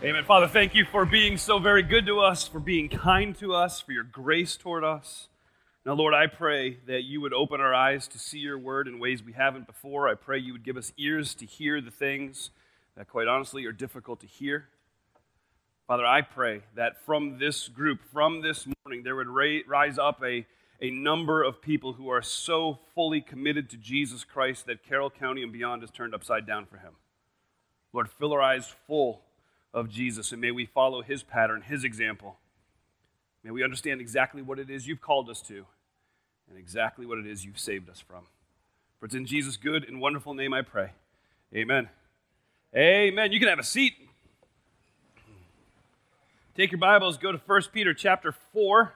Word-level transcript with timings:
Amen. 0.00 0.22
Father, 0.22 0.46
thank 0.46 0.76
you 0.76 0.84
for 0.84 1.04
being 1.04 1.36
so 1.36 1.58
very 1.58 1.82
good 1.82 2.06
to 2.06 2.20
us, 2.20 2.46
for 2.46 2.60
being 2.60 2.88
kind 2.88 3.36
to 3.36 3.52
us, 3.52 3.80
for 3.80 3.90
your 3.90 4.04
grace 4.04 4.56
toward 4.56 4.84
us. 4.84 5.26
Now, 5.84 5.94
Lord, 5.94 6.14
I 6.14 6.28
pray 6.28 6.78
that 6.86 7.02
you 7.02 7.20
would 7.20 7.32
open 7.34 7.60
our 7.60 7.74
eyes 7.74 8.06
to 8.08 8.18
see 8.18 8.38
your 8.38 8.56
word 8.56 8.86
in 8.86 9.00
ways 9.00 9.24
we 9.24 9.32
haven't 9.32 9.66
before. 9.66 10.08
I 10.08 10.14
pray 10.14 10.38
you 10.38 10.52
would 10.52 10.62
give 10.62 10.76
us 10.76 10.92
ears 10.98 11.34
to 11.34 11.46
hear 11.46 11.80
the 11.80 11.90
things 11.90 12.50
that, 12.96 13.08
quite 13.08 13.26
honestly, 13.26 13.66
are 13.66 13.72
difficult 13.72 14.20
to 14.20 14.28
hear. 14.28 14.68
Father, 15.88 16.06
I 16.06 16.22
pray 16.22 16.62
that 16.76 17.04
from 17.04 17.40
this 17.40 17.66
group, 17.66 17.98
from 18.12 18.40
this 18.40 18.68
morning, 18.84 19.02
there 19.02 19.16
would 19.16 19.26
rise 19.26 19.98
up 19.98 20.22
a, 20.22 20.46
a 20.80 20.92
number 20.92 21.42
of 21.42 21.60
people 21.60 21.94
who 21.94 22.08
are 22.08 22.22
so 22.22 22.78
fully 22.94 23.20
committed 23.20 23.68
to 23.70 23.76
Jesus 23.76 24.22
Christ 24.22 24.66
that 24.66 24.84
Carroll 24.84 25.10
County 25.10 25.42
and 25.42 25.52
beyond 25.52 25.82
is 25.82 25.90
turned 25.90 26.14
upside 26.14 26.46
down 26.46 26.66
for 26.66 26.76
him. 26.76 26.92
Lord, 27.92 28.08
fill 28.08 28.32
our 28.32 28.40
eyes 28.40 28.72
full 28.86 29.22
of 29.78 29.88
Jesus, 29.88 30.32
and 30.32 30.40
may 30.40 30.50
we 30.50 30.66
follow 30.66 31.02
his 31.02 31.22
pattern, 31.22 31.62
his 31.62 31.84
example. 31.84 32.36
May 33.44 33.50
we 33.50 33.62
understand 33.62 34.00
exactly 34.00 34.42
what 34.42 34.58
it 34.58 34.68
is 34.68 34.86
you've 34.86 35.00
called 35.00 35.30
us 35.30 35.40
to 35.42 35.64
and 36.48 36.58
exactly 36.58 37.06
what 37.06 37.18
it 37.18 37.26
is 37.26 37.44
you've 37.44 37.58
saved 37.58 37.88
us 37.88 38.00
from. 38.00 38.24
For 38.98 39.06
it's 39.06 39.14
in 39.14 39.26
Jesus' 39.26 39.56
good 39.56 39.88
and 39.88 40.00
wonderful 40.00 40.34
name 40.34 40.52
I 40.52 40.62
pray. 40.62 40.90
Amen. 41.54 41.88
Amen. 42.76 43.32
You 43.32 43.38
can 43.38 43.48
have 43.48 43.58
a 43.58 43.64
seat. 43.64 43.94
Take 46.56 46.72
your 46.72 46.80
Bibles, 46.80 47.16
go 47.16 47.30
to 47.30 47.38
1 47.38 47.62
Peter 47.72 47.94
chapter 47.94 48.34
4. 48.52 48.92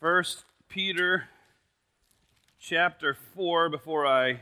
1 0.00 0.24
Peter 0.68 1.28
chapter 2.58 3.16
4 3.36 3.68
before 3.68 4.06
I 4.06 4.40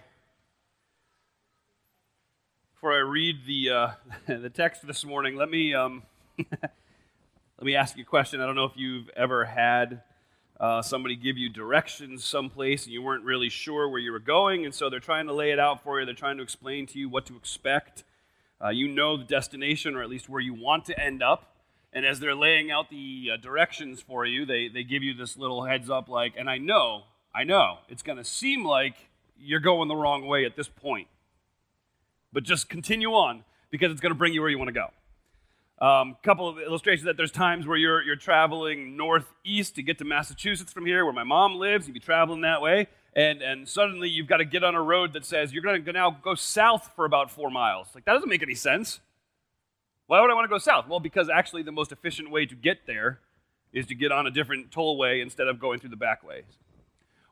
before 2.82 2.96
I 2.96 3.08
read 3.08 3.46
the, 3.46 3.70
uh, 3.70 3.90
the 4.26 4.50
text 4.50 4.84
this 4.84 5.04
morning, 5.04 5.36
let 5.36 5.48
me, 5.48 5.72
um, 5.72 6.02
let 6.36 6.72
me 7.60 7.76
ask 7.76 7.96
you 7.96 8.02
a 8.02 8.04
question. 8.04 8.40
I 8.40 8.46
don't 8.46 8.56
know 8.56 8.64
if 8.64 8.72
you've 8.74 9.08
ever 9.10 9.44
had 9.44 10.02
uh, 10.58 10.82
somebody 10.82 11.14
give 11.14 11.38
you 11.38 11.48
directions 11.48 12.24
someplace 12.24 12.82
and 12.82 12.92
you 12.92 13.00
weren't 13.00 13.22
really 13.22 13.48
sure 13.50 13.88
where 13.88 14.00
you 14.00 14.10
were 14.10 14.18
going, 14.18 14.64
and 14.64 14.74
so 14.74 14.90
they're 14.90 14.98
trying 14.98 15.28
to 15.28 15.32
lay 15.32 15.52
it 15.52 15.60
out 15.60 15.84
for 15.84 16.00
you. 16.00 16.06
They're 16.06 16.12
trying 16.16 16.38
to 16.38 16.42
explain 16.42 16.86
to 16.86 16.98
you 16.98 17.08
what 17.08 17.24
to 17.26 17.36
expect. 17.36 18.02
Uh, 18.60 18.70
you 18.70 18.88
know 18.88 19.16
the 19.16 19.22
destination, 19.22 19.94
or 19.94 20.02
at 20.02 20.10
least 20.10 20.28
where 20.28 20.40
you 20.40 20.52
want 20.52 20.84
to 20.86 21.00
end 21.00 21.22
up. 21.22 21.54
And 21.92 22.04
as 22.04 22.18
they're 22.18 22.34
laying 22.34 22.72
out 22.72 22.90
the 22.90 23.30
uh, 23.34 23.36
directions 23.36 24.02
for 24.02 24.26
you, 24.26 24.44
they, 24.44 24.66
they 24.66 24.82
give 24.82 25.04
you 25.04 25.14
this 25.14 25.36
little 25.36 25.62
heads 25.66 25.88
up 25.88 26.08
like, 26.08 26.32
and 26.36 26.50
I 26.50 26.58
know, 26.58 27.04
I 27.32 27.44
know, 27.44 27.78
it's 27.88 28.02
going 28.02 28.18
to 28.18 28.24
seem 28.24 28.64
like 28.64 28.96
you're 29.38 29.60
going 29.60 29.86
the 29.86 29.94
wrong 29.94 30.26
way 30.26 30.44
at 30.44 30.56
this 30.56 30.66
point 30.66 31.06
but 32.32 32.42
just 32.42 32.68
continue 32.68 33.10
on 33.10 33.44
because 33.70 33.90
it's 33.90 34.00
going 34.00 34.12
to 34.12 34.18
bring 34.18 34.32
you 34.32 34.40
where 34.40 34.50
you 34.50 34.58
want 34.58 34.68
to 34.68 34.72
go. 34.72 34.88
A 35.80 35.84
um, 35.84 36.16
couple 36.22 36.48
of 36.48 36.58
illustrations 36.58 37.06
that 37.06 37.16
there's 37.16 37.32
times 37.32 37.66
where 37.66 37.76
you're, 37.76 38.02
you're 38.02 38.14
traveling 38.14 38.96
northeast 38.96 39.74
to 39.74 39.82
get 39.82 39.98
to 39.98 40.04
Massachusetts 40.04 40.72
from 40.72 40.86
here, 40.86 41.04
where 41.04 41.14
my 41.14 41.24
mom 41.24 41.56
lives. 41.56 41.88
You'd 41.88 41.94
be 41.94 42.00
traveling 42.00 42.42
that 42.42 42.62
way, 42.62 42.86
and, 43.14 43.42
and 43.42 43.68
suddenly 43.68 44.08
you've 44.08 44.28
got 44.28 44.36
to 44.36 44.44
get 44.44 44.62
on 44.62 44.76
a 44.76 44.82
road 44.82 45.12
that 45.14 45.24
says 45.24 45.52
you're 45.52 45.62
going 45.62 45.84
to 45.84 45.92
now 45.92 46.10
go 46.22 46.34
south 46.36 46.92
for 46.94 47.04
about 47.04 47.30
four 47.32 47.50
miles. 47.50 47.88
Like, 47.94 48.04
that 48.04 48.12
doesn't 48.12 48.28
make 48.28 48.42
any 48.42 48.54
sense. 48.54 49.00
Why 50.06 50.20
would 50.20 50.30
I 50.30 50.34
want 50.34 50.44
to 50.44 50.54
go 50.54 50.58
south? 50.58 50.86
Well, 50.88 51.00
because 51.00 51.28
actually 51.28 51.62
the 51.62 51.72
most 51.72 51.90
efficient 51.90 52.30
way 52.30 52.46
to 52.46 52.54
get 52.54 52.86
there 52.86 53.18
is 53.72 53.86
to 53.86 53.94
get 53.94 54.12
on 54.12 54.26
a 54.26 54.30
different 54.30 54.70
tollway 54.70 55.22
instead 55.22 55.48
of 55.48 55.58
going 55.58 55.80
through 55.80 55.90
the 55.90 55.96
back 55.96 56.22
ways. 56.22 56.44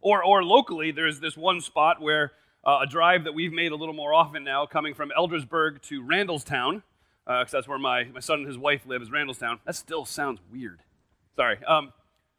Or, 0.00 0.24
or 0.24 0.42
locally, 0.42 0.90
there's 0.90 1.20
this 1.20 1.36
one 1.36 1.60
spot 1.60 2.00
where 2.00 2.32
uh, 2.64 2.80
a 2.82 2.86
drive 2.86 3.24
that 3.24 3.32
we've 3.32 3.52
made 3.52 3.72
a 3.72 3.76
little 3.76 3.94
more 3.94 4.12
often 4.12 4.44
now, 4.44 4.66
coming 4.66 4.94
from 4.94 5.10
Eldersburg 5.16 5.80
to 5.82 6.02
Randallstown, 6.02 6.82
because 7.26 7.54
uh, 7.54 7.58
that's 7.58 7.68
where 7.68 7.78
my, 7.78 8.04
my 8.04 8.20
son 8.20 8.40
and 8.40 8.46
his 8.46 8.58
wife 8.58 8.82
live, 8.86 9.02
is 9.02 9.10
Randallstown. 9.10 9.58
That 9.64 9.76
still 9.76 10.04
sounds 10.04 10.40
weird. 10.52 10.80
Sorry. 11.36 11.58
Um, 11.64 11.92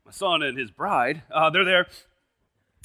my 0.05 0.11
son 0.11 0.43
and 0.43 0.57
his 0.57 0.71
bride, 0.71 1.23
uh, 1.33 1.49
they're 1.49 1.65
there. 1.65 1.87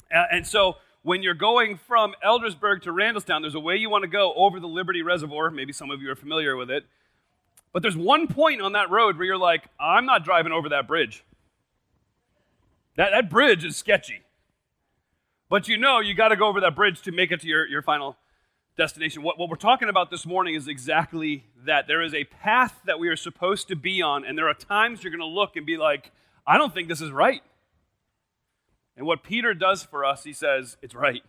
and 0.09 0.45
so 0.45 0.77
when 1.03 1.23
you're 1.23 1.33
going 1.33 1.77
from 1.77 2.15
Eldersburg 2.25 2.81
to 2.83 2.91
Randallstown, 2.91 3.41
there's 3.41 3.55
a 3.55 3.59
way 3.59 3.77
you 3.77 3.89
want 3.89 4.03
to 4.03 4.09
go 4.09 4.33
over 4.35 4.59
the 4.59 4.67
Liberty 4.67 5.01
Reservoir. 5.03 5.49
Maybe 5.49 5.71
some 5.71 5.91
of 5.91 6.01
you 6.01 6.11
are 6.11 6.15
familiar 6.15 6.55
with 6.55 6.69
it. 6.69 6.85
But 7.71 7.81
there's 7.81 7.97
one 7.97 8.27
point 8.27 8.61
on 8.61 8.73
that 8.73 8.89
road 8.89 9.17
where 9.17 9.25
you're 9.25 9.37
like, 9.37 9.69
I'm 9.79 10.05
not 10.05 10.25
driving 10.25 10.51
over 10.51 10.69
that 10.69 10.87
bridge. 10.87 11.23
That, 12.95 13.11
that 13.11 13.29
bridge 13.29 13.63
is 13.63 13.77
sketchy. 13.77 14.21
But 15.49 15.67
you 15.67 15.77
know 15.77 15.99
you 15.99 16.13
got 16.13 16.29
to 16.29 16.35
go 16.35 16.47
over 16.47 16.59
that 16.61 16.75
bridge 16.75 17.01
to 17.03 17.11
make 17.11 17.31
it 17.31 17.41
to 17.41 17.47
your, 17.47 17.65
your 17.67 17.81
final 17.81 18.17
destination. 18.75 19.23
What, 19.23 19.39
what 19.39 19.49
we're 19.49 19.55
talking 19.55 19.89
about 19.89 20.11
this 20.11 20.25
morning 20.25 20.55
is 20.55 20.67
exactly 20.67 21.45
that. 21.65 21.87
There 21.87 22.01
is 22.01 22.13
a 22.13 22.25
path 22.25 22.79
that 22.85 22.99
we 22.99 23.07
are 23.07 23.15
supposed 23.15 23.67
to 23.69 23.75
be 23.75 24.01
on, 24.01 24.25
and 24.25 24.37
there 24.37 24.47
are 24.47 24.53
times 24.53 25.03
you're 25.03 25.11
going 25.11 25.19
to 25.19 25.25
look 25.25 25.55
and 25.55 25.65
be 25.65 25.77
like, 25.77 26.11
I 26.45 26.57
don't 26.57 26.73
think 26.73 26.87
this 26.87 27.01
is 27.01 27.11
right. 27.11 27.41
And 28.95 29.05
what 29.05 29.23
Peter 29.23 29.53
does 29.53 29.83
for 29.83 30.03
us, 30.03 30.23
he 30.23 30.33
says, 30.33 30.77
it's 30.81 30.95
right. 30.95 31.23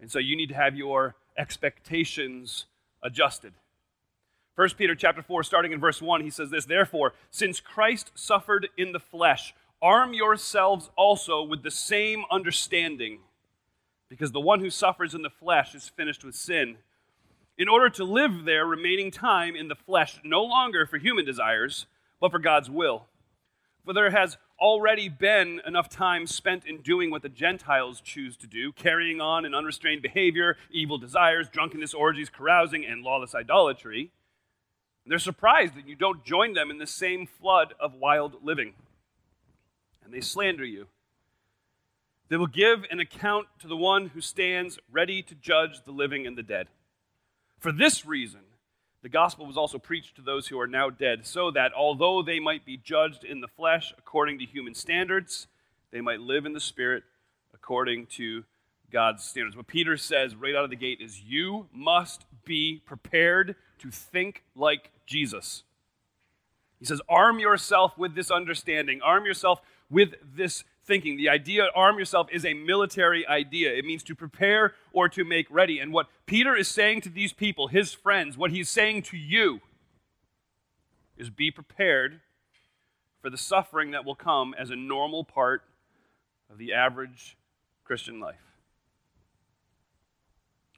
And 0.00 0.10
so 0.10 0.18
you 0.18 0.36
need 0.36 0.48
to 0.48 0.54
have 0.54 0.76
your 0.76 1.14
expectations 1.38 2.66
adjusted. 3.02 3.54
1 4.54 4.70
Peter 4.76 4.94
chapter 4.94 5.22
4 5.22 5.42
starting 5.44 5.72
in 5.72 5.80
verse 5.80 6.02
1 6.02 6.20
he 6.20 6.28
says 6.28 6.50
this 6.50 6.66
therefore 6.66 7.14
since 7.30 7.58
Christ 7.58 8.12
suffered 8.14 8.68
in 8.76 8.92
the 8.92 9.00
flesh 9.00 9.54
Arm 9.82 10.14
yourselves 10.14 10.90
also 10.96 11.42
with 11.42 11.64
the 11.64 11.70
same 11.70 12.22
understanding, 12.30 13.18
because 14.08 14.30
the 14.30 14.40
one 14.40 14.60
who 14.60 14.70
suffers 14.70 15.12
in 15.12 15.22
the 15.22 15.30
flesh 15.30 15.74
is 15.74 15.88
finished 15.88 16.22
with 16.22 16.36
sin, 16.36 16.76
in 17.58 17.68
order 17.68 17.90
to 17.90 18.04
live 18.04 18.44
their 18.44 18.64
remaining 18.64 19.10
time 19.10 19.56
in 19.56 19.66
the 19.66 19.74
flesh 19.74 20.20
no 20.22 20.44
longer 20.44 20.86
for 20.86 20.98
human 20.98 21.24
desires, 21.24 21.86
but 22.20 22.30
for 22.30 22.38
God's 22.38 22.70
will. 22.70 23.06
For 23.84 23.92
there 23.92 24.12
has 24.12 24.38
already 24.60 25.08
been 25.08 25.60
enough 25.66 25.88
time 25.88 26.28
spent 26.28 26.64
in 26.64 26.82
doing 26.82 27.10
what 27.10 27.22
the 27.22 27.28
Gentiles 27.28 28.00
choose 28.00 28.36
to 28.36 28.46
do, 28.46 28.70
carrying 28.70 29.20
on 29.20 29.44
an 29.44 29.52
unrestrained 29.52 30.00
behavior, 30.00 30.56
evil 30.70 30.96
desires, 30.96 31.48
drunkenness, 31.48 31.92
orgies, 31.92 32.30
carousing, 32.30 32.86
and 32.86 33.02
lawless 33.02 33.34
idolatry. 33.34 34.12
they're 35.04 35.18
surprised 35.18 35.74
that 35.74 35.88
you 35.88 35.96
don't 35.96 36.24
join 36.24 36.52
them 36.52 36.70
in 36.70 36.78
the 36.78 36.86
same 36.86 37.26
flood 37.26 37.74
of 37.80 37.94
wild 37.94 38.36
living 38.44 38.74
and 40.04 40.12
they 40.12 40.20
slander 40.20 40.64
you. 40.64 40.86
They 42.28 42.36
will 42.36 42.46
give 42.46 42.84
an 42.90 43.00
account 43.00 43.46
to 43.60 43.68
the 43.68 43.76
one 43.76 44.08
who 44.08 44.20
stands 44.20 44.78
ready 44.90 45.22
to 45.22 45.34
judge 45.34 45.84
the 45.84 45.92
living 45.92 46.26
and 46.26 46.36
the 46.36 46.42
dead. 46.42 46.68
For 47.58 47.72
this 47.72 48.06
reason, 48.06 48.40
the 49.02 49.08
gospel 49.08 49.46
was 49.46 49.56
also 49.56 49.78
preached 49.78 50.16
to 50.16 50.22
those 50.22 50.46
who 50.46 50.58
are 50.58 50.66
now 50.66 50.88
dead, 50.88 51.26
so 51.26 51.50
that 51.50 51.72
although 51.76 52.22
they 52.22 52.40
might 52.40 52.64
be 52.64 52.76
judged 52.76 53.24
in 53.24 53.40
the 53.40 53.48
flesh 53.48 53.92
according 53.98 54.38
to 54.38 54.46
human 54.46 54.74
standards, 54.74 55.46
they 55.90 56.00
might 56.00 56.20
live 56.20 56.46
in 56.46 56.52
the 56.52 56.60
spirit 56.60 57.02
according 57.52 58.06
to 58.06 58.44
God's 58.90 59.24
standards. 59.24 59.56
What 59.56 59.66
Peter 59.66 59.96
says 59.96 60.34
right 60.34 60.54
out 60.54 60.64
of 60.64 60.70
the 60.70 60.76
gate 60.76 61.00
is 61.00 61.20
you 61.20 61.66
must 61.72 62.24
be 62.44 62.80
prepared 62.86 63.56
to 63.80 63.90
think 63.90 64.44
like 64.54 64.90
Jesus. 65.06 65.64
He 66.78 66.86
says, 66.86 67.00
arm 67.08 67.38
yourself 67.38 67.96
with 67.96 68.14
this 68.14 68.30
understanding, 68.30 69.00
arm 69.02 69.24
yourself 69.24 69.60
with 69.92 70.14
this 70.34 70.64
thinking. 70.84 71.16
The 71.16 71.28
idea, 71.28 71.68
arm 71.76 71.98
yourself, 71.98 72.26
is 72.32 72.44
a 72.44 72.54
military 72.54 73.24
idea. 73.26 73.72
It 73.72 73.84
means 73.84 74.02
to 74.04 74.16
prepare 74.16 74.74
or 74.92 75.08
to 75.10 75.24
make 75.24 75.46
ready. 75.50 75.78
And 75.78 75.92
what 75.92 76.08
Peter 76.26 76.56
is 76.56 76.66
saying 76.66 77.02
to 77.02 77.08
these 77.08 77.32
people, 77.32 77.68
his 77.68 77.92
friends, 77.92 78.36
what 78.36 78.50
he's 78.50 78.68
saying 78.68 79.02
to 79.02 79.16
you, 79.16 79.60
is 81.16 81.30
be 81.30 81.50
prepared 81.50 82.20
for 83.20 83.30
the 83.30 83.38
suffering 83.38 83.92
that 83.92 84.04
will 84.04 84.16
come 84.16 84.54
as 84.58 84.70
a 84.70 84.76
normal 84.76 85.22
part 85.22 85.62
of 86.50 86.58
the 86.58 86.72
average 86.72 87.36
Christian 87.84 88.18
life. 88.18 88.51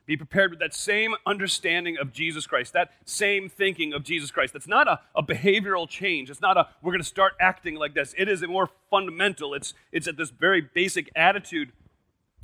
Be 0.07 0.17
prepared 0.17 0.51
with 0.51 0.61
that 0.61 0.75
same 0.75 1.15
understanding 1.25 1.97
of 1.97 2.13
Jesus 2.13 2.47
Christ, 2.47 2.75
that 2.75 2.91
same 3.07 3.49
thinking 3.49 3.95
of 3.95 4.05
Jesus 4.05 4.31
Christ. 4.31 4.53
That's 4.53 4.69
not 4.69 4.87
a, 4.87 5.01
a 5.15 5.23
behavioral 5.23 5.89
change. 5.89 6.29
It's 6.29 6.43
not 6.43 6.59
a, 6.59 6.69
we're 6.83 6.93
going 6.93 7.01
to 7.01 7.09
start 7.09 7.33
acting 7.41 7.77
like 7.77 7.95
this. 7.95 8.15
It 8.19 8.29
is 8.29 8.43
a 8.43 8.47
more 8.47 8.69
fundamental. 8.91 9.55
It's, 9.55 9.73
it's 9.93 10.07
at 10.07 10.19
this 10.19 10.31
very 10.31 10.61
basic 10.61 11.11
attitude 11.17 11.73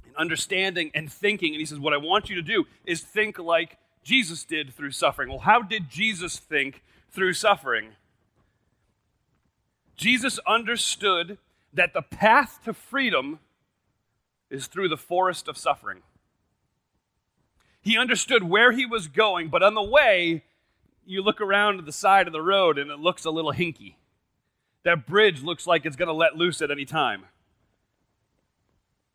and 0.07 0.17
understanding 0.17 0.91
and 0.95 1.12
thinking. 1.12 1.53
And 1.53 1.61
he 1.61 1.67
says, 1.67 1.79
What 1.79 1.93
I 1.93 1.99
want 1.99 2.31
you 2.31 2.37
to 2.37 2.43
do 2.43 2.65
is 2.87 3.03
think 3.03 3.39
like 3.39 3.77
Jesus 4.03 4.45
did 4.45 4.73
through 4.73 4.93
suffering. 4.93 5.29
Well, 5.29 5.41
how 5.41 5.61
did 5.61 5.91
Jesus 5.91 6.39
think 6.39 6.83
through 7.11 7.35
suffering? 7.35 7.91
Jesus 9.97 10.39
understood 10.47 11.37
that 11.75 11.93
the 11.93 12.01
path 12.01 12.61
to 12.65 12.73
freedom 12.73 13.39
is 14.49 14.67
through 14.67 14.89
the 14.89 14.97
forest 14.97 15.47
of 15.47 15.59
suffering. 15.59 16.01
He 17.82 17.97
understood 17.97 18.44
where 18.44 18.73
he 18.73 18.85
was 18.85 19.09
going, 19.09 19.49
but 19.49 19.62
on 19.62 19.75
the 19.75 19.82
way, 19.82 20.44
you 21.06 21.23
look 21.23 21.41
around 21.41 21.77
to 21.77 21.82
the 21.82 21.93
side 21.93 22.27
of 22.27 22.32
the 22.32 22.43
road 22.43 22.79
and 22.79 22.91
it 22.91 22.99
looks 22.99 23.25
a 23.25 23.31
little 23.31 23.53
hinky. 23.53 23.94
That 24.85 25.06
bridge 25.06 25.43
looks 25.43 25.67
like 25.67 25.85
it's 25.85 25.97
going 25.97 26.09
to 26.09 26.12
let 26.15 26.37
loose 26.37 26.62
at 26.62 26.71
any 26.71 26.85
time. 26.85 27.25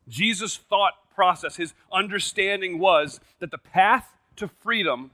Jesus' 0.07 0.57
thought 0.57 0.94
process, 1.13 1.56
his 1.56 1.73
understanding 1.91 2.77
was 2.79 3.19
that 3.39 3.51
the 3.51 3.57
path 3.57 4.17
to 4.35 4.47
freedom 4.47 5.11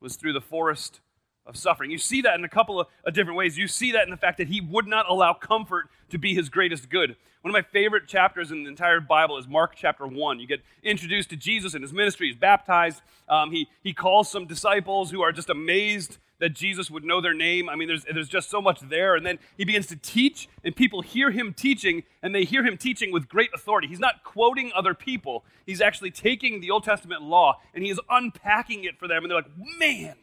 was 0.00 0.16
through 0.16 0.32
the 0.32 0.40
forest 0.40 1.00
of 1.46 1.56
suffering. 1.56 1.90
You 1.90 1.98
see 1.98 2.22
that 2.22 2.38
in 2.38 2.44
a 2.44 2.48
couple 2.48 2.80
of, 2.80 2.86
of, 3.04 3.14
different 3.14 3.36
ways. 3.36 3.58
You 3.58 3.66
see 3.66 3.92
that 3.92 4.04
in 4.04 4.10
the 4.10 4.16
fact 4.16 4.38
that 4.38 4.48
he 4.48 4.60
would 4.60 4.86
not 4.86 5.08
allow 5.08 5.32
comfort 5.32 5.88
to 6.10 6.18
be 6.18 6.34
his 6.34 6.48
greatest 6.48 6.88
good. 6.88 7.16
One 7.42 7.50
of 7.50 7.52
my 7.52 7.68
favorite 7.72 8.06
chapters 8.06 8.52
in 8.52 8.62
the 8.62 8.68
entire 8.68 9.00
Bible 9.00 9.36
is 9.38 9.48
Mark 9.48 9.74
chapter 9.74 10.06
1. 10.06 10.38
You 10.38 10.46
get 10.46 10.60
introduced 10.84 11.30
to 11.30 11.36
Jesus 11.36 11.74
and 11.74 11.82
his 11.82 11.92
ministry. 11.92 12.28
He's 12.28 12.36
baptized. 12.36 13.02
Um, 13.28 13.50
he, 13.50 13.66
he 13.82 13.92
calls 13.92 14.30
some 14.30 14.46
disciples 14.46 15.10
who 15.10 15.22
are 15.22 15.32
just 15.32 15.50
amazed 15.50 16.18
that 16.38 16.54
Jesus 16.54 16.90
would 16.90 17.04
know 17.04 17.20
their 17.20 17.34
name. 17.34 17.68
I 17.68 17.76
mean, 17.76 17.86
there's, 17.86 18.04
there's 18.04 18.28
just 18.28 18.50
so 18.50 18.60
much 18.60 18.80
there. 18.80 19.14
And 19.14 19.24
then 19.24 19.38
he 19.56 19.64
begins 19.64 19.86
to 19.86 19.96
teach, 19.96 20.48
and 20.64 20.74
people 20.74 21.00
hear 21.00 21.30
him 21.30 21.54
teaching, 21.54 22.02
and 22.20 22.34
they 22.34 22.42
hear 22.42 22.64
him 22.64 22.76
teaching 22.76 23.12
with 23.12 23.28
great 23.28 23.50
authority. 23.54 23.86
He's 23.86 24.00
not 24.00 24.24
quoting 24.24 24.72
other 24.74 24.92
people, 24.92 25.44
he's 25.66 25.80
actually 25.80 26.10
taking 26.10 26.60
the 26.60 26.70
Old 26.70 26.82
Testament 26.82 27.22
law 27.22 27.60
and 27.74 27.84
he 27.84 27.90
is 27.90 28.00
unpacking 28.10 28.84
it 28.84 28.98
for 28.98 29.06
them. 29.06 29.22
And 29.22 29.30
they're 29.30 29.38
like, 29.38 29.78
man, 29.78 30.16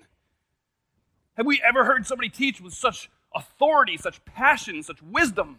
have 1.39 1.47
we 1.47 1.61
ever 1.65 1.85
heard 1.85 2.05
somebody 2.05 2.27
teach 2.27 2.59
with 2.59 2.73
such 2.73 3.09
authority, 3.33 3.95
such 3.95 4.23
passion, 4.25 4.83
such 4.83 5.01
wisdom? 5.01 5.57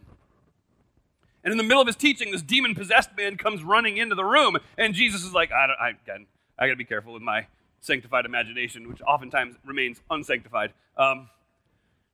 And 1.43 1.53
in 1.53 1.57
the 1.57 1.65
middle 1.65 1.81
of 1.81 1.87
his 1.87 1.97
teaching, 1.97 2.33
this 2.33 2.43
demon 2.43 2.75
possessed 2.75 3.17
man 3.17 3.39
comes 3.39 3.63
running 3.65 3.97
into 3.97 4.15
the 4.15 4.27
room, 4.27 4.59
and 4.77 4.93
Jesus 4.93 5.25
is 5.25 5.33
like, 5.33 5.51
I, 5.51 5.69
I, 5.81 5.87
I, 5.89 6.19
I 6.59 6.67
got 6.67 6.73
to 6.73 6.77
be 6.77 6.85
careful 6.85 7.15
with 7.15 7.23
my 7.23 7.47
sanctified 7.81 8.27
imagination, 8.27 8.91
which 8.91 9.01
oftentimes 9.01 9.55
remains 9.65 10.03
unsanctified. 10.11 10.75
Um, 10.99 11.31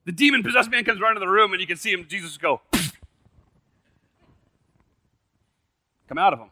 the 0.04 0.12
demon 0.12 0.44
possessed 0.44 0.70
man 0.70 0.84
comes 0.84 1.00
running 1.00 1.16
into 1.16 1.26
the 1.26 1.32
room, 1.32 1.52
and 1.52 1.60
you 1.60 1.66
can 1.66 1.76
see 1.76 1.90
him, 1.90 2.06
Jesus 2.08 2.36
go, 2.36 2.60
come 6.08 6.18
out 6.18 6.32
of 6.32 6.38
him. 6.38 6.50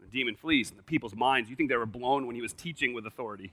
The 0.00 0.06
demon 0.06 0.36
flees, 0.36 0.70
and 0.70 0.78
the 0.78 0.82
people's 0.82 1.14
minds, 1.14 1.50
you 1.50 1.56
think 1.56 1.68
they 1.68 1.76
were 1.76 1.84
blown 1.84 2.26
when 2.26 2.34
he 2.34 2.40
was 2.40 2.54
teaching 2.54 2.94
with 2.94 3.04
authority. 3.04 3.52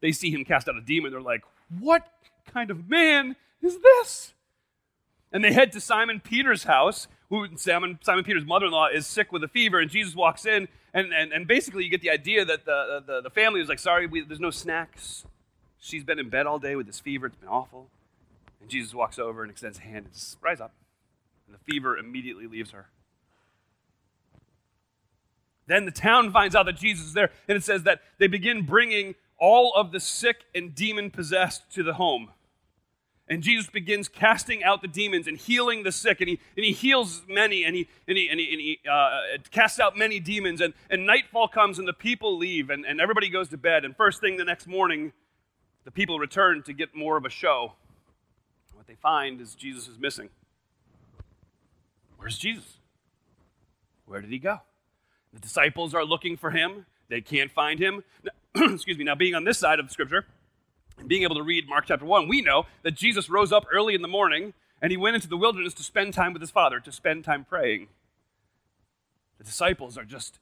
They 0.00 0.10
see 0.10 0.32
him 0.32 0.44
cast 0.44 0.68
out 0.68 0.74
a 0.74 0.80
demon, 0.80 1.12
they're 1.12 1.20
like, 1.20 1.44
what 1.78 2.06
kind 2.46 2.70
of 2.70 2.88
man 2.88 3.36
is 3.62 3.78
this? 3.80 4.32
And 5.32 5.42
they 5.42 5.52
head 5.52 5.72
to 5.72 5.80
Simon 5.80 6.20
Peter's 6.20 6.64
house, 6.64 7.08
who 7.28 7.56
Simon, 7.56 7.98
Simon 8.02 8.24
Peter's 8.24 8.44
mother 8.44 8.66
in 8.66 8.72
law 8.72 8.86
is 8.86 9.06
sick 9.06 9.32
with 9.32 9.42
a 9.42 9.48
fever, 9.48 9.80
and 9.80 9.90
Jesus 9.90 10.14
walks 10.14 10.46
in, 10.46 10.68
and, 10.92 11.12
and, 11.12 11.32
and 11.32 11.48
basically 11.48 11.84
you 11.84 11.90
get 11.90 12.02
the 12.02 12.10
idea 12.10 12.44
that 12.44 12.64
the, 12.64 13.02
the, 13.04 13.20
the 13.22 13.30
family 13.30 13.60
is 13.60 13.68
like, 13.68 13.80
sorry, 13.80 14.06
we, 14.06 14.22
there's 14.22 14.40
no 14.40 14.50
snacks. 14.50 15.24
She's 15.78 16.04
been 16.04 16.18
in 16.18 16.28
bed 16.28 16.46
all 16.46 16.58
day 16.58 16.76
with 16.76 16.86
this 16.86 17.00
fever, 17.00 17.26
it's 17.26 17.36
been 17.36 17.48
awful. 17.48 17.88
And 18.60 18.70
Jesus 18.70 18.94
walks 18.94 19.18
over 19.18 19.42
and 19.42 19.50
extends 19.50 19.78
a 19.78 19.82
hand 19.82 20.06
and 20.06 20.14
says, 20.14 20.36
Rise 20.40 20.60
up. 20.60 20.72
And 21.46 21.54
the 21.54 21.60
fever 21.70 21.98
immediately 21.98 22.46
leaves 22.46 22.70
her. 22.70 22.86
Then 25.66 25.84
the 25.84 25.90
town 25.90 26.30
finds 26.30 26.54
out 26.54 26.66
that 26.66 26.76
Jesus 26.76 27.06
is 27.06 27.12
there, 27.14 27.30
and 27.48 27.56
it 27.56 27.64
says 27.64 27.82
that 27.84 28.00
they 28.18 28.26
begin 28.26 28.64
bringing 28.64 29.14
all 29.38 29.72
of 29.74 29.92
the 29.92 30.00
sick 30.00 30.44
and 30.54 30.74
demon 30.74 31.10
possessed 31.10 31.70
to 31.72 31.82
the 31.82 31.94
home. 31.94 32.30
And 33.26 33.42
Jesus 33.42 33.70
begins 33.70 34.06
casting 34.08 34.62
out 34.62 34.82
the 34.82 34.88
demons 34.88 35.26
and 35.26 35.38
healing 35.38 35.82
the 35.82 35.92
sick, 35.92 36.20
and 36.20 36.28
he, 36.28 36.40
and 36.56 36.64
he 36.64 36.72
heals 36.72 37.22
many, 37.26 37.64
and 37.64 37.74
he, 37.74 37.88
and 38.06 38.18
he, 38.18 38.28
and 38.28 38.38
he, 38.38 38.52
and 38.52 38.60
he 38.60 38.80
uh, 38.90 39.38
casts 39.50 39.80
out 39.80 39.96
many 39.96 40.20
demons. 40.20 40.60
And, 40.60 40.74
and 40.90 41.06
nightfall 41.06 41.48
comes, 41.48 41.78
and 41.78 41.88
the 41.88 41.94
people 41.94 42.36
leave, 42.36 42.68
and, 42.68 42.84
and 42.84 43.00
everybody 43.00 43.30
goes 43.30 43.48
to 43.48 43.56
bed. 43.56 43.84
And 43.84 43.96
first 43.96 44.20
thing 44.20 44.36
the 44.36 44.44
next 44.44 44.66
morning, 44.66 45.12
the 45.84 45.90
people 45.90 46.18
return 46.18 46.62
to 46.64 46.74
get 46.74 46.94
more 46.94 47.16
of 47.16 47.24
a 47.24 47.30
show. 47.30 47.72
What 48.74 48.86
they 48.86 48.94
find 48.94 49.40
is 49.40 49.54
Jesus 49.54 49.88
is 49.88 49.98
missing. 49.98 50.28
Where's 52.18 52.36
Jesus? 52.36 52.76
Where 54.04 54.20
did 54.20 54.30
he 54.30 54.38
go? 54.38 54.60
The 55.32 55.40
disciples 55.40 55.94
are 55.94 56.04
looking 56.04 56.36
for 56.36 56.50
him. 56.50 56.84
They 57.08 57.22
can't 57.22 57.50
find 57.50 57.80
him. 57.80 58.04
Excuse 58.74 58.98
me. 58.98 59.04
Now, 59.04 59.14
being 59.14 59.34
on 59.34 59.44
this 59.44 59.58
side 59.58 59.80
of 59.80 59.90
Scripture, 59.90 60.26
being 61.06 61.24
able 61.24 61.34
to 61.34 61.42
read 61.42 61.68
Mark 61.68 61.86
chapter 61.86 62.04
1, 62.04 62.28
we 62.28 62.40
know 62.40 62.66
that 62.82 62.92
Jesus 62.92 63.28
rose 63.28 63.52
up 63.52 63.66
early 63.72 63.94
in 63.94 64.02
the 64.02 64.08
morning 64.08 64.54
and 64.80 64.90
he 64.92 64.96
went 64.96 65.16
into 65.16 65.28
the 65.28 65.36
wilderness 65.36 65.74
to 65.74 65.82
spend 65.82 66.14
time 66.14 66.32
with 66.32 66.42
his 66.42 66.50
Father, 66.50 66.78
to 66.78 66.92
spend 66.92 67.24
time 67.24 67.44
praying. 67.44 67.88
The 69.38 69.44
disciples 69.44 69.98
are 69.98 70.04
just 70.04 70.38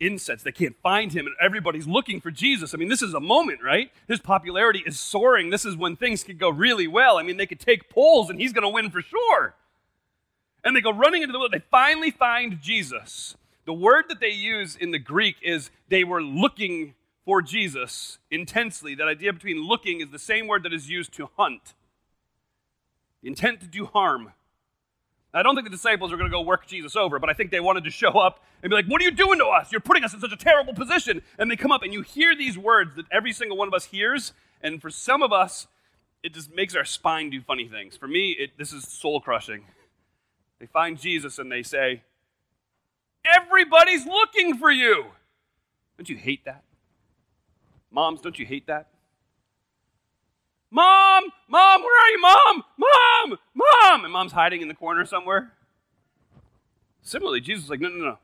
insets. 0.00 0.42
They 0.42 0.52
can't 0.52 0.76
find 0.82 1.12
him, 1.12 1.26
and 1.26 1.36
everybody's 1.40 1.86
looking 1.86 2.20
for 2.20 2.30
Jesus. 2.30 2.74
I 2.74 2.76
mean, 2.76 2.88
this 2.88 3.02
is 3.02 3.14
a 3.14 3.20
moment, 3.20 3.60
right? 3.62 3.90
His 4.08 4.20
popularity 4.20 4.82
is 4.84 4.98
soaring. 4.98 5.50
This 5.50 5.64
is 5.64 5.76
when 5.76 5.96
things 5.96 6.24
could 6.24 6.38
go 6.38 6.50
really 6.50 6.86
well. 6.86 7.18
I 7.18 7.22
mean, 7.22 7.36
they 7.36 7.46
could 7.46 7.60
take 7.60 7.88
polls, 7.88 8.28
and 8.28 8.40
he's 8.40 8.52
going 8.52 8.62
to 8.62 8.68
win 8.68 8.90
for 8.90 9.00
sure. 9.00 9.54
And 10.62 10.74
they 10.74 10.80
go 10.80 10.92
running 10.92 11.22
into 11.22 11.32
the 11.32 11.38
wilderness. 11.38 11.62
They 11.62 11.70
finally 11.70 12.10
find 12.10 12.60
Jesus. 12.60 13.36
The 13.64 13.72
word 13.72 14.06
that 14.08 14.20
they 14.20 14.30
use 14.30 14.76
in 14.76 14.90
the 14.90 14.98
Greek 14.98 15.36
is 15.42 15.70
they 15.88 16.04
were 16.04 16.22
looking 16.22 16.94
for 17.24 17.42
Jesus 17.42 18.18
intensely. 18.30 18.94
That 18.94 19.08
idea 19.08 19.32
between 19.32 19.66
looking 19.66 20.00
is 20.00 20.10
the 20.10 20.18
same 20.18 20.46
word 20.46 20.62
that 20.64 20.72
is 20.72 20.88
used 20.88 21.12
to 21.14 21.30
hunt. 21.36 21.74
Intent 23.22 23.60
to 23.60 23.66
do 23.66 23.86
harm. 23.86 24.32
I 25.32 25.42
don't 25.42 25.56
think 25.56 25.66
the 25.66 25.70
disciples 25.70 26.12
are 26.12 26.16
going 26.16 26.30
to 26.30 26.34
go 26.34 26.42
work 26.42 26.66
Jesus 26.66 26.94
over, 26.94 27.18
but 27.18 27.28
I 27.28 27.32
think 27.32 27.50
they 27.50 27.58
wanted 27.58 27.84
to 27.84 27.90
show 27.90 28.10
up 28.10 28.44
and 28.62 28.70
be 28.70 28.76
like, 28.76 28.86
What 28.86 29.00
are 29.00 29.04
you 29.04 29.10
doing 29.10 29.38
to 29.40 29.46
us? 29.46 29.72
You're 29.72 29.80
putting 29.80 30.04
us 30.04 30.14
in 30.14 30.20
such 30.20 30.32
a 30.32 30.36
terrible 30.36 30.74
position. 30.74 31.22
And 31.38 31.50
they 31.50 31.56
come 31.56 31.72
up 31.72 31.82
and 31.82 31.92
you 31.92 32.02
hear 32.02 32.36
these 32.36 32.56
words 32.56 32.94
that 32.96 33.06
every 33.10 33.32
single 33.32 33.56
one 33.56 33.66
of 33.66 33.74
us 33.74 33.86
hears. 33.86 34.32
And 34.62 34.80
for 34.80 34.90
some 34.90 35.22
of 35.22 35.32
us, 35.32 35.66
it 36.22 36.32
just 36.32 36.54
makes 36.54 36.76
our 36.76 36.84
spine 36.84 37.30
do 37.30 37.40
funny 37.40 37.68
things. 37.68 37.96
For 37.96 38.06
me, 38.06 38.30
it, 38.32 38.56
this 38.56 38.72
is 38.72 38.86
soul 38.86 39.20
crushing. 39.20 39.64
They 40.60 40.66
find 40.66 40.98
Jesus 40.98 41.38
and 41.38 41.50
they 41.50 41.62
say, 41.62 42.02
Everybody's 43.24 44.06
looking 44.06 44.56
for 44.56 44.70
you. 44.70 45.06
Don't 45.98 46.08
you 46.08 46.16
hate 46.16 46.44
that? 46.44 46.62
Moms, 47.94 48.20
don't 48.20 48.38
you 48.38 48.44
hate 48.44 48.66
that? 48.66 48.88
Mom, 50.70 51.22
mom, 51.48 51.82
where 51.82 52.02
are 52.02 52.10
you, 52.10 52.20
mom? 52.20 52.64
Mom, 52.76 53.38
mom. 53.54 54.04
And 54.04 54.12
mom's 54.12 54.32
hiding 54.32 54.60
in 54.60 54.66
the 54.66 54.74
corner 54.74 55.06
somewhere. 55.06 55.52
Similarly, 57.02 57.40
Jesus 57.40 57.64
is 57.64 57.70
like, 57.70 57.80
no, 57.80 57.88
no, 57.88 58.04
no. 58.04 58.18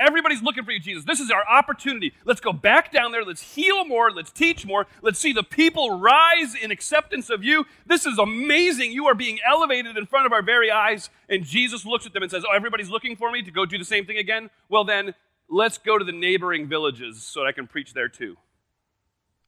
Everybody's 0.00 0.42
looking 0.42 0.64
for 0.64 0.72
you, 0.72 0.80
Jesus. 0.80 1.04
This 1.04 1.20
is 1.20 1.30
our 1.30 1.46
opportunity. 1.48 2.12
Let's 2.24 2.40
go 2.40 2.52
back 2.52 2.92
down 2.92 3.12
there. 3.12 3.24
Let's 3.24 3.54
heal 3.54 3.84
more. 3.84 4.10
Let's 4.10 4.32
teach 4.32 4.66
more. 4.66 4.86
Let's 5.00 5.20
see 5.20 5.32
the 5.32 5.44
people 5.44 6.00
rise 6.00 6.54
in 6.60 6.72
acceptance 6.72 7.30
of 7.30 7.44
you. 7.44 7.64
This 7.86 8.04
is 8.04 8.18
amazing. 8.18 8.90
You 8.92 9.06
are 9.06 9.14
being 9.14 9.38
elevated 9.48 9.96
in 9.96 10.06
front 10.06 10.26
of 10.26 10.32
our 10.32 10.42
very 10.42 10.70
eyes. 10.72 11.08
And 11.28 11.44
Jesus 11.44 11.86
looks 11.86 12.04
at 12.04 12.12
them 12.12 12.24
and 12.24 12.30
says, 12.30 12.44
Oh, 12.44 12.54
everybody's 12.54 12.90
looking 12.90 13.14
for 13.14 13.30
me 13.30 13.42
to 13.42 13.50
go 13.52 13.64
do 13.64 13.78
the 13.78 13.84
same 13.84 14.04
thing 14.04 14.18
again? 14.18 14.50
Well, 14.68 14.84
then, 14.84 15.14
let's 15.48 15.78
go 15.78 15.96
to 15.96 16.04
the 16.04 16.12
neighboring 16.12 16.66
villages 16.66 17.22
so 17.22 17.40
that 17.40 17.46
I 17.46 17.52
can 17.52 17.68
preach 17.68 17.94
there 17.94 18.08
too. 18.08 18.36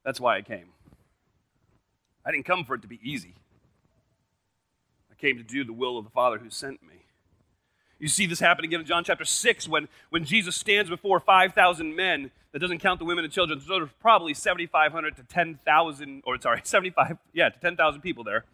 That's 0.08 0.22
why 0.22 0.38
I 0.38 0.40
came. 0.40 0.68
I 2.24 2.30
didn't 2.30 2.46
come 2.46 2.64
for 2.64 2.74
it 2.74 2.80
to 2.80 2.88
be 2.88 2.98
easy. 3.02 3.34
I 5.12 5.14
came 5.16 5.36
to 5.36 5.42
do 5.42 5.64
the 5.64 5.72
will 5.74 5.98
of 5.98 6.04
the 6.06 6.10
Father 6.10 6.38
who 6.38 6.48
sent 6.48 6.82
me. 6.82 7.04
You 7.98 8.08
see 8.08 8.24
this 8.24 8.40
happen 8.40 8.64
again 8.64 8.80
in 8.80 8.86
John 8.86 9.04
chapter 9.04 9.26
6 9.26 9.68
when, 9.68 9.86
when 10.08 10.24
Jesus 10.24 10.56
stands 10.56 10.88
before 10.88 11.20
5,000 11.20 11.94
men. 11.94 12.30
That 12.52 12.60
doesn't 12.60 12.78
count 12.78 13.00
the 13.00 13.04
women 13.04 13.22
and 13.22 13.30
children. 13.30 13.60
So 13.60 13.74
there's 13.74 13.90
probably 14.00 14.32
7,500 14.32 15.14
to 15.16 15.24
10,000, 15.24 16.22
or 16.24 16.40
sorry, 16.40 16.62
75, 16.64 17.18
yeah, 17.34 17.50
to 17.50 17.60
10,000 17.60 18.00
people 18.00 18.24
there. 18.24 18.46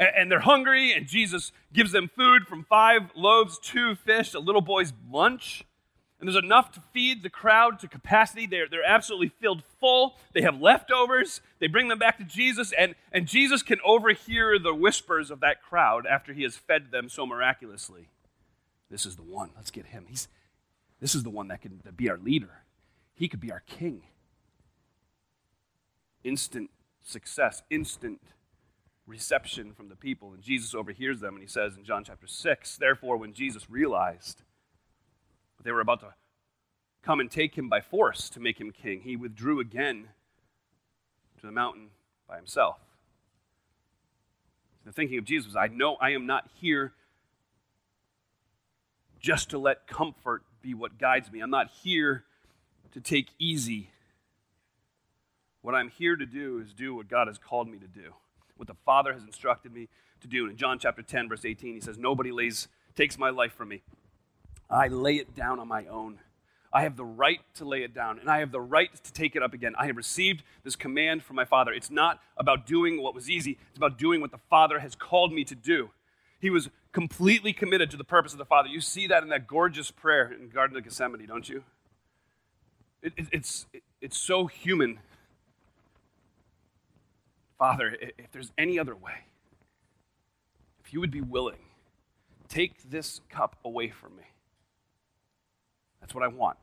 And, 0.00 0.08
and 0.16 0.32
they're 0.32 0.40
hungry, 0.40 0.92
and 0.92 1.06
Jesus 1.06 1.52
gives 1.72 1.92
them 1.92 2.10
food 2.16 2.48
from 2.48 2.64
five 2.64 3.02
loaves, 3.14 3.60
two 3.60 3.94
fish, 3.94 4.34
a 4.34 4.40
little 4.40 4.62
boy's 4.62 4.92
lunch 5.08 5.64
and 6.20 6.26
there's 6.26 6.42
enough 6.42 6.72
to 6.72 6.82
feed 6.92 7.22
the 7.22 7.30
crowd 7.30 7.78
to 7.80 7.88
capacity. 7.88 8.46
They're, 8.46 8.68
they're 8.68 8.84
absolutely 8.84 9.28
filled 9.28 9.62
full. 9.78 10.16
They 10.32 10.42
have 10.42 10.60
leftovers. 10.60 11.40
They 11.60 11.68
bring 11.68 11.88
them 11.88 11.98
back 11.98 12.18
to 12.18 12.24
Jesus, 12.24 12.72
and, 12.76 12.96
and 13.12 13.26
Jesus 13.26 13.62
can 13.62 13.78
overhear 13.84 14.58
the 14.58 14.74
whispers 14.74 15.30
of 15.30 15.40
that 15.40 15.62
crowd 15.62 16.06
after 16.06 16.32
he 16.32 16.42
has 16.42 16.56
fed 16.56 16.90
them 16.90 17.08
so 17.08 17.24
miraculously. 17.24 18.08
This 18.90 19.06
is 19.06 19.14
the 19.14 19.22
one. 19.22 19.50
Let's 19.56 19.70
get 19.70 19.86
him. 19.86 20.06
He's, 20.08 20.26
this 21.00 21.14
is 21.14 21.22
the 21.22 21.30
one 21.30 21.48
that 21.48 21.62
can 21.62 21.80
be 21.96 22.10
our 22.10 22.18
leader. 22.18 22.62
He 23.14 23.28
could 23.28 23.40
be 23.40 23.52
our 23.52 23.62
king. 23.66 24.02
Instant 26.24 26.70
success, 27.04 27.62
instant 27.70 28.20
reception 29.06 29.72
from 29.72 29.88
the 29.88 29.96
people. 29.96 30.32
And 30.32 30.42
Jesus 30.42 30.74
overhears 30.74 31.20
them, 31.20 31.34
and 31.34 31.42
he 31.42 31.48
says 31.48 31.76
in 31.76 31.84
John 31.84 32.02
chapter 32.02 32.26
6 32.26 32.76
Therefore, 32.76 33.16
when 33.16 33.32
Jesus 33.32 33.70
realized 33.70 34.42
they 35.68 35.72
were 35.72 35.80
about 35.82 36.00
to 36.00 36.14
come 37.02 37.20
and 37.20 37.30
take 37.30 37.58
him 37.58 37.68
by 37.68 37.82
force 37.82 38.30
to 38.30 38.40
make 38.40 38.58
him 38.58 38.70
king. 38.70 39.02
He 39.02 39.16
withdrew 39.16 39.60
again 39.60 40.08
to 41.38 41.44
the 41.44 41.52
mountain 41.52 41.90
by 42.26 42.36
himself. 42.36 42.78
The 44.86 44.92
thinking 44.92 45.18
of 45.18 45.26
Jesus 45.26 45.48
was 45.48 45.56
I 45.56 45.66
know 45.66 45.96
I 46.00 46.12
am 46.12 46.24
not 46.24 46.48
here 46.58 46.94
just 49.20 49.50
to 49.50 49.58
let 49.58 49.86
comfort 49.86 50.42
be 50.62 50.72
what 50.72 50.96
guides 50.96 51.30
me. 51.30 51.40
I'm 51.40 51.50
not 51.50 51.68
here 51.82 52.24
to 52.92 53.00
take 53.02 53.28
easy. 53.38 53.90
What 55.60 55.74
I'm 55.74 55.90
here 55.90 56.16
to 56.16 56.24
do 56.24 56.60
is 56.60 56.72
do 56.72 56.94
what 56.94 57.08
God 57.08 57.26
has 57.28 57.36
called 57.36 57.68
me 57.68 57.76
to 57.76 57.86
do, 57.86 58.14
what 58.56 58.68
the 58.68 58.76
Father 58.86 59.12
has 59.12 59.22
instructed 59.22 59.74
me 59.74 59.90
to 60.22 60.28
do. 60.28 60.44
And 60.44 60.52
in 60.52 60.56
John 60.56 60.78
chapter 60.78 61.02
10, 61.02 61.28
verse 61.28 61.44
18, 61.44 61.74
he 61.74 61.80
says, 61.82 61.98
Nobody 61.98 62.32
lays, 62.32 62.68
takes 62.96 63.18
my 63.18 63.28
life 63.28 63.52
from 63.52 63.68
me. 63.68 63.82
I 64.70 64.88
lay 64.88 65.16
it 65.16 65.34
down 65.34 65.58
on 65.58 65.68
my 65.68 65.86
own. 65.86 66.18
I 66.72 66.82
have 66.82 66.96
the 66.96 67.04
right 67.04 67.40
to 67.54 67.64
lay 67.64 67.82
it 67.82 67.94
down, 67.94 68.18
and 68.18 68.28
I 68.28 68.40
have 68.40 68.52
the 68.52 68.60
right 68.60 68.90
to 69.02 69.12
take 69.12 69.34
it 69.34 69.42
up 69.42 69.54
again. 69.54 69.74
I 69.78 69.86
have 69.86 69.96
received 69.96 70.42
this 70.64 70.76
command 70.76 71.22
from 71.22 71.36
my 71.36 71.46
Father. 71.46 71.72
It's 71.72 71.90
not 71.90 72.20
about 72.36 72.66
doing 72.66 73.02
what 73.02 73.14
was 73.14 73.30
easy, 73.30 73.58
it's 73.68 73.78
about 73.78 73.98
doing 73.98 74.20
what 74.20 74.30
the 74.30 74.40
Father 74.50 74.80
has 74.80 74.94
called 74.94 75.32
me 75.32 75.44
to 75.44 75.54
do. 75.54 75.90
He 76.40 76.50
was 76.50 76.68
completely 76.92 77.52
committed 77.52 77.90
to 77.90 77.96
the 77.96 78.04
purpose 78.04 78.32
of 78.32 78.38
the 78.38 78.44
Father. 78.44 78.68
You 78.68 78.80
see 78.80 79.06
that 79.06 79.22
in 79.22 79.30
that 79.30 79.46
gorgeous 79.46 79.90
prayer 79.90 80.30
in 80.30 80.50
Garden 80.50 80.76
of 80.76 80.84
Gethsemane, 80.84 81.26
don't 81.26 81.48
you? 81.48 81.64
It, 83.02 83.12
it, 83.16 83.26
it's, 83.32 83.66
it, 83.72 83.82
it's 84.00 84.18
so 84.18 84.46
human. 84.46 85.00
Father, 87.58 87.96
if 88.18 88.30
there's 88.30 88.52
any 88.56 88.78
other 88.78 88.94
way, 88.94 89.24
if 90.84 90.92
you 90.92 91.00
would 91.00 91.10
be 91.10 91.20
willing, 91.20 91.58
take 92.48 92.90
this 92.90 93.20
cup 93.28 93.56
away 93.64 93.90
from 93.90 94.16
me. 94.16 94.22
That's 96.08 96.14
what 96.14 96.24
I 96.24 96.28
want. 96.28 96.56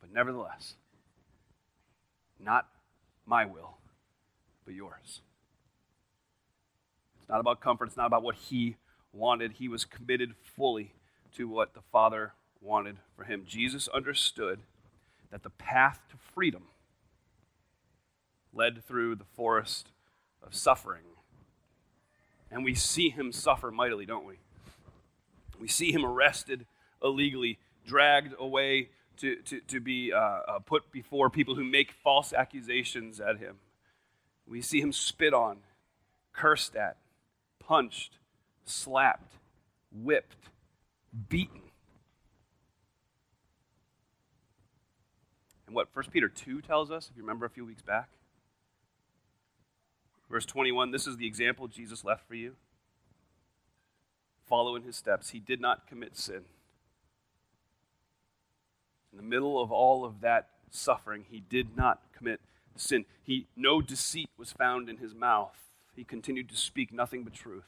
But 0.00 0.12
nevertheless, 0.12 0.74
not 2.40 2.66
my 3.24 3.44
will, 3.44 3.76
but 4.64 4.74
yours. 4.74 5.20
It's 7.20 7.28
not 7.28 7.38
about 7.38 7.60
comfort, 7.60 7.84
it's 7.84 7.96
not 7.96 8.06
about 8.06 8.24
what 8.24 8.34
he 8.34 8.74
wanted. 9.12 9.52
He 9.52 9.68
was 9.68 9.84
committed 9.84 10.34
fully 10.56 10.94
to 11.36 11.46
what 11.46 11.74
the 11.74 11.80
Father 11.92 12.32
wanted 12.60 12.96
for 13.14 13.22
him. 13.22 13.44
Jesus 13.46 13.86
understood 13.86 14.58
that 15.30 15.44
the 15.44 15.50
path 15.50 16.00
to 16.10 16.16
freedom 16.34 16.64
led 18.52 18.84
through 18.84 19.14
the 19.14 19.26
forest 19.36 19.90
of 20.44 20.56
suffering. 20.56 21.04
And 22.50 22.64
we 22.64 22.74
see 22.74 23.10
him 23.10 23.30
suffer 23.30 23.70
mightily, 23.70 24.06
don't 24.06 24.26
we? 24.26 24.38
We 25.60 25.68
see 25.68 25.92
him 25.92 26.04
arrested 26.04 26.66
illegally, 27.02 27.58
dragged 27.86 28.34
away 28.38 28.90
to, 29.18 29.36
to, 29.36 29.60
to 29.60 29.80
be 29.80 30.12
uh, 30.12 30.18
uh, 30.18 30.58
put 30.60 30.90
before 30.92 31.30
people 31.30 31.54
who 31.54 31.64
make 31.64 31.92
false 31.92 32.32
accusations 32.32 33.20
at 33.20 33.38
him. 33.38 33.56
We 34.46 34.62
see 34.62 34.80
him 34.80 34.92
spit 34.92 35.34
on, 35.34 35.58
cursed 36.32 36.76
at, 36.76 36.96
punched, 37.58 38.18
slapped, 38.64 39.34
whipped, 39.92 40.48
beaten. 41.28 41.60
And 45.66 45.74
what 45.74 45.88
1 45.92 46.06
Peter 46.10 46.28
2 46.28 46.62
tells 46.62 46.90
us, 46.90 47.10
if 47.10 47.16
you 47.16 47.22
remember 47.22 47.44
a 47.44 47.50
few 47.50 47.66
weeks 47.66 47.82
back, 47.82 48.08
verse 50.30 50.46
21 50.46 50.92
this 50.92 51.06
is 51.06 51.16
the 51.16 51.26
example 51.26 51.68
Jesus 51.68 52.04
left 52.04 52.26
for 52.26 52.34
you. 52.34 52.56
Follow 54.46 54.76
in 54.76 54.82
his 54.82 54.96
steps. 54.96 55.30
He 55.30 55.40
did 55.40 55.60
not 55.60 55.86
commit 55.86 56.16
sin. 56.16 56.44
In 59.18 59.24
the 59.24 59.28
middle 59.28 59.60
of 59.60 59.72
all 59.72 60.04
of 60.04 60.20
that 60.20 60.48
suffering, 60.70 61.24
he 61.28 61.40
did 61.40 61.76
not 61.76 62.00
commit 62.16 62.40
sin. 62.76 63.04
He, 63.24 63.48
no 63.56 63.80
deceit 63.80 64.30
was 64.38 64.52
found 64.52 64.88
in 64.88 64.98
his 64.98 65.12
mouth. 65.12 65.56
He 65.96 66.04
continued 66.04 66.48
to 66.50 66.56
speak 66.56 66.92
nothing 66.92 67.24
but 67.24 67.34
truth. 67.34 67.64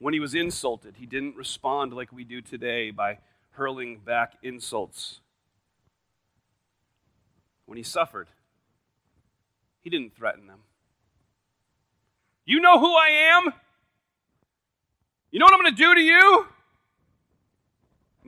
When 0.00 0.14
he 0.14 0.20
was 0.20 0.34
insulted, 0.34 0.96
he 0.96 1.06
didn't 1.06 1.36
respond 1.36 1.94
like 1.94 2.12
we 2.12 2.24
do 2.24 2.40
today 2.40 2.90
by 2.90 3.18
hurling 3.52 3.98
back 4.04 4.34
insults. 4.42 5.20
When 7.64 7.76
he 7.76 7.84
suffered, 7.84 8.26
he 9.80 9.90
didn't 9.90 10.16
threaten 10.16 10.48
them. 10.48 10.60
You 12.44 12.58
know 12.60 12.80
who 12.80 12.92
I 12.96 13.10
am? 13.36 13.52
You 15.30 15.38
know 15.38 15.44
what 15.44 15.54
I'm 15.54 15.60
going 15.60 15.76
to 15.76 15.82
do 15.82 15.94
to 15.94 16.00
you? 16.00 16.46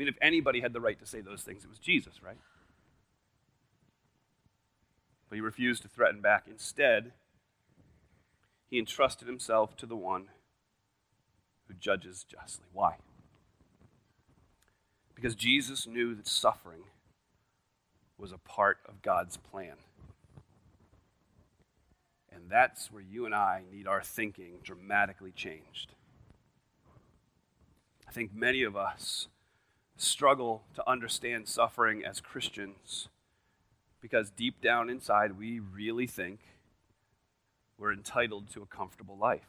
Mean, 0.01 0.09
if 0.09 0.17
anybody 0.23 0.61
had 0.61 0.73
the 0.73 0.81
right 0.81 0.99
to 0.99 1.07
say 1.07 1.21
those 1.21 1.43
things, 1.43 1.63
it 1.63 1.69
was 1.69 1.79
Jesus, 1.79 2.23
right? 2.23 2.39
But 5.29 5.37
he 5.37 5.43
refused 5.43 5.83
to 5.83 5.89
threaten 5.89 6.21
back. 6.23 6.47
Instead, 6.51 7.13
he 8.69 8.79
entrusted 8.79 9.29
himself 9.29 9.77
to 9.77 9.87
the 9.87 9.97
one 9.97 10.31
who 11.69 11.75
judges 11.75 12.25
justly. 12.25 12.67
Why? 12.73 12.97
Because 15.15 15.35
Jesus 15.35 15.87
knew 15.87 16.15
that 16.15 16.27
suffering 16.27 16.85
was 18.17 18.33
a 18.33 18.39
part 18.39 18.79
of 18.89 19.03
God's 19.03 19.37
plan. 19.37 19.75
And 22.33 22.45
that's 22.49 22.91
where 22.91 23.03
you 23.03 23.27
and 23.27 23.35
I 23.35 23.65
need 23.71 23.87
our 23.87 24.03
thinking 24.03 24.61
dramatically 24.63 25.33
changed. 25.33 25.93
I 28.09 28.13
think 28.13 28.35
many 28.35 28.63
of 28.63 28.77
us 28.77 29.29
struggle 30.01 30.63
to 30.75 30.89
understand 30.89 31.47
suffering 31.47 32.05
as 32.05 32.21
Christians 32.21 33.09
because 34.01 34.31
deep 34.31 34.61
down 34.61 34.89
inside 34.89 35.39
we 35.39 35.61
really 35.61 36.07
think 36.07 36.41
we're 37.79 37.93
entitled 37.93 38.51
to 38.53 38.63
a 38.63 38.67
comfortable 38.67 39.17
life. 39.17 39.49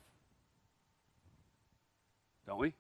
Don't 2.46 2.60
we? 2.60 2.74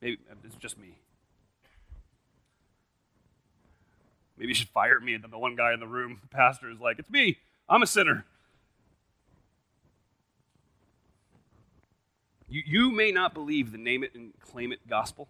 Maybe 0.00 0.18
it's 0.44 0.56
just 0.56 0.78
me. 0.78 0.98
Maybe 4.36 4.50
you 4.50 4.54
should 4.54 4.68
fire 4.68 5.00
me. 5.00 5.14
And 5.14 5.24
then 5.24 5.32
the 5.32 5.38
one 5.38 5.56
guy 5.56 5.72
in 5.72 5.80
the 5.80 5.86
room, 5.86 6.18
the 6.20 6.28
pastor, 6.28 6.70
is 6.70 6.78
like, 6.78 6.98
It's 6.98 7.10
me. 7.10 7.38
I'm 7.68 7.82
a 7.82 7.86
sinner. 7.86 8.24
You, 12.48 12.62
you 12.64 12.90
may 12.92 13.10
not 13.10 13.34
believe 13.34 13.72
the 13.72 13.78
name 13.78 14.04
it 14.04 14.14
and 14.14 14.32
claim 14.40 14.72
it 14.72 14.88
gospel 14.88 15.28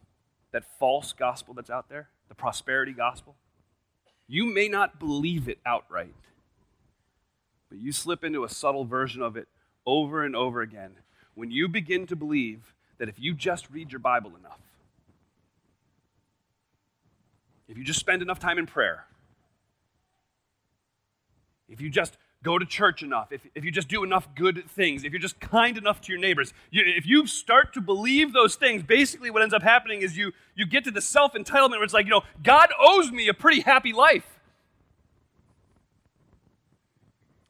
that 0.53 0.65
false 0.79 1.13
gospel 1.13 1.55
that's 1.55 1.71
out 1.71 1.89
there, 1.89 2.09
the 2.29 2.35
prosperity 2.35 2.93
gospel. 2.93 3.37
You 4.27 4.47
may 4.47 4.69
not 4.69 4.99
believe 4.99 5.49
it 5.49 5.59
outright, 5.65 6.15
but 7.69 7.79
you 7.79 7.93
slip 7.93 8.25
into 8.25 8.45
a 8.45 8.49
subtle 8.49 8.85
version 8.85 9.23
of 9.23 9.37
it 9.37 9.49
over 9.87 10.23
and 10.23 10.37
over 10.37 10.61
again 10.61 10.93
when 11.35 11.51
you 11.51 11.69
begin 11.69 12.07
to 12.07 12.17
believe 12.17 12.75
that 12.99 13.09
if 13.09 13.19
you 13.19 13.33
just 13.33 13.71
read 13.71 13.93
your 13.93 14.01
Bible 14.01 14.33
enough, 14.37 14.61
if 17.69 17.79
you 17.79 17.85
just 17.85 18.01
spend 18.01 18.23
enough 18.23 18.39
time 18.39 18.59
in 18.59 18.67
prayer, 18.67 19.05
if 21.69 21.81
you 21.81 21.91
just 21.91 22.17
go 22.43 22.59
to 22.59 22.65
church 22.65 23.03
enough, 23.03 23.33
if, 23.33 23.47
if 23.55 23.65
you 23.65 23.71
just 23.71 23.89
do 23.89 24.05
enough 24.05 24.29
good 24.35 24.65
things, 24.71 25.05
if 25.05 25.13
you're 25.13 25.21
just 25.21 25.41
kind 25.41 25.77
enough 25.77 26.01
to 26.03 26.13
your 26.13 26.21
neighbors, 26.21 26.55
you, 26.71 26.83
if 26.87 27.07
you 27.07 27.27
start 27.27 27.73
to 27.75 27.81
believe 27.81 28.33
those 28.33 28.55
things, 28.55 28.83
basically 28.83 29.31
what 29.31 29.43
ends 29.43 29.55
up 29.55 29.63
happening 29.63 30.03
is 30.03 30.17
you, 30.17 30.33
you 30.55 30.65
get 30.65 30.85
to 30.85 30.91
the 30.91 31.01
self 31.01 31.35
entitlement 31.35 31.73
where 31.73 31.85
it's 31.85 31.95
like, 31.95 32.07
you 32.07 32.11
know, 32.11 32.23
God 32.43 32.71
owes 32.81 33.11
me 33.11 33.29
a 33.29 33.35
pretty 33.35 33.61
happy 33.61 33.93
life. 33.93 34.39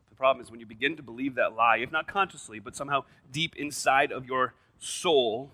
The 0.09 0.17
problem 0.17 0.43
is 0.43 0.51
when 0.51 0.59
you 0.59 0.67
begin 0.67 0.97
to 0.97 1.03
believe 1.03 1.35
that 1.35 1.55
lie, 1.55 1.77
if 1.77 1.93
not 1.93 2.07
consciously, 2.07 2.59
but 2.59 2.75
somehow 2.75 3.05
deep 3.31 3.55
inside 3.57 4.11
of 4.11 4.25
your 4.25 4.55
soul, 4.79 5.51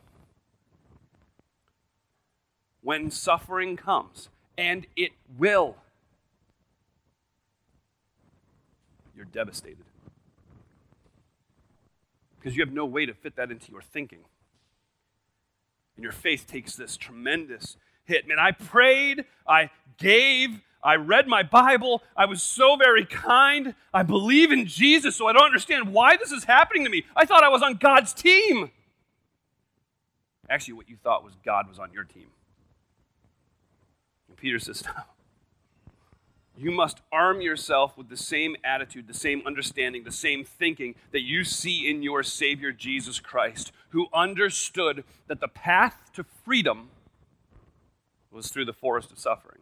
when 2.83 3.11
suffering 3.11 3.77
comes, 3.77 4.29
and 4.57 4.87
it 4.97 5.11
will 5.37 5.77
you're 9.17 9.25
devastated. 9.27 9.85
Because 12.39 12.57
you 12.57 12.65
have 12.65 12.75
no 12.75 12.85
way 12.85 13.07
to 13.07 13.15
fit 13.15 13.37
that 13.37 13.51
into 13.51 13.73
your 13.73 13.83
thinking. 13.83 14.21
And 15.97 16.03
your 16.03 16.13
faith 16.13 16.47
takes 16.47 16.77
this 16.77 16.97
tremendous 16.97 17.77
hit. 18.05 18.29
Man, 18.29 18.39
I 18.39 18.53
prayed, 18.53 19.25
I 19.49 19.71
gave, 19.97 20.61
I 20.83 20.97
read 20.97 21.27
my 21.27 21.43
Bible, 21.43 22.03
I 22.17 22.27
was 22.27 22.43
so 22.43 22.77
very 22.77 23.07
kind. 23.07 23.75
I 23.93 24.03
believe 24.03 24.53
in 24.53 24.67
Jesus, 24.67 25.17
so 25.17 25.27
I 25.27 25.33
don't 25.33 25.45
understand 25.45 25.93
why 25.93 26.17
this 26.17 26.33
is 26.33 26.45
happening 26.45 26.85
to 26.85 26.91
me. 26.91 27.05
I 27.17 27.25
thought 27.25 27.43
I 27.43 27.49
was 27.49 27.63
on 27.63 27.75
God's 27.75 28.13
team. 28.13 28.71
Actually, 30.51 30.75
what 30.75 30.89
you 30.91 30.97
thought 31.03 31.25
was 31.25 31.35
God 31.45 31.69
was 31.69 31.79
on 31.79 31.93
your 31.93 32.05
team. 32.05 32.27
And 34.29 34.37
Peter 34.37 34.59
says, 34.59 34.85
No 34.87 34.93
you 36.57 36.71
must 36.71 37.01
arm 37.11 37.41
yourself 37.41 37.99
with 37.99 38.09
the 38.09 38.17
same 38.17 38.57
attitude, 38.63 39.09
the 39.09 39.15
same 39.15 39.43
understanding, 39.45 40.05
the 40.05 40.13
same 40.13 40.45
thinking 40.45 40.95
that 41.11 41.23
you 41.23 41.43
see 41.43 41.89
in 41.89 42.03
your 42.03 42.23
Savior 42.23 42.71
Jesus 42.71 43.19
Christ, 43.19 43.73
who 43.89 44.07
understood 44.15 45.05
that 45.27 45.41
the 45.41 45.49
path 45.49 46.11
to 46.15 46.25
freedom 46.45 46.91
was 48.31 48.51
through 48.51 48.67
the 48.67 48.73
forest 48.73 49.11
of 49.11 49.19
suffering. 49.19 49.61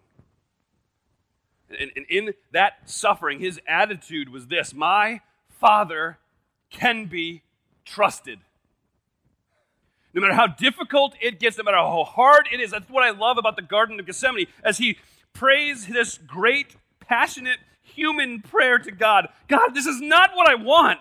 And, 1.70 1.90
and 1.96 2.04
in 2.10 2.34
that 2.52 2.90
suffering, 2.90 3.40
his 3.40 3.58
attitude 3.66 4.28
was 4.28 4.48
this 4.48 4.74
My 4.74 5.20
Father 5.48 6.18
can 6.70 7.06
be 7.06 7.42
trusted. 7.86 8.40
No 10.14 10.20
matter 10.20 10.34
how 10.34 10.46
difficult 10.46 11.14
it 11.22 11.40
gets, 11.40 11.56
no 11.56 11.64
matter 11.64 11.78
how 11.78 12.04
hard 12.04 12.46
it 12.52 12.60
is, 12.60 12.72
that's 12.72 12.90
what 12.90 13.02
I 13.02 13.10
love 13.10 13.38
about 13.38 13.56
the 13.56 13.62
Garden 13.62 13.98
of 13.98 14.04
Gethsemane 14.04 14.46
as 14.62 14.76
he 14.76 14.98
prays 15.32 15.86
this 15.86 16.18
great 16.18 16.76
passionate 17.12 17.58
human 17.82 18.40
prayer 18.40 18.78
to 18.78 18.90
God 18.90 19.28
God, 19.46 19.74
this 19.74 19.84
is 19.84 20.00
not 20.00 20.30
what 20.34 20.48
I 20.48 20.54
want. 20.54 20.98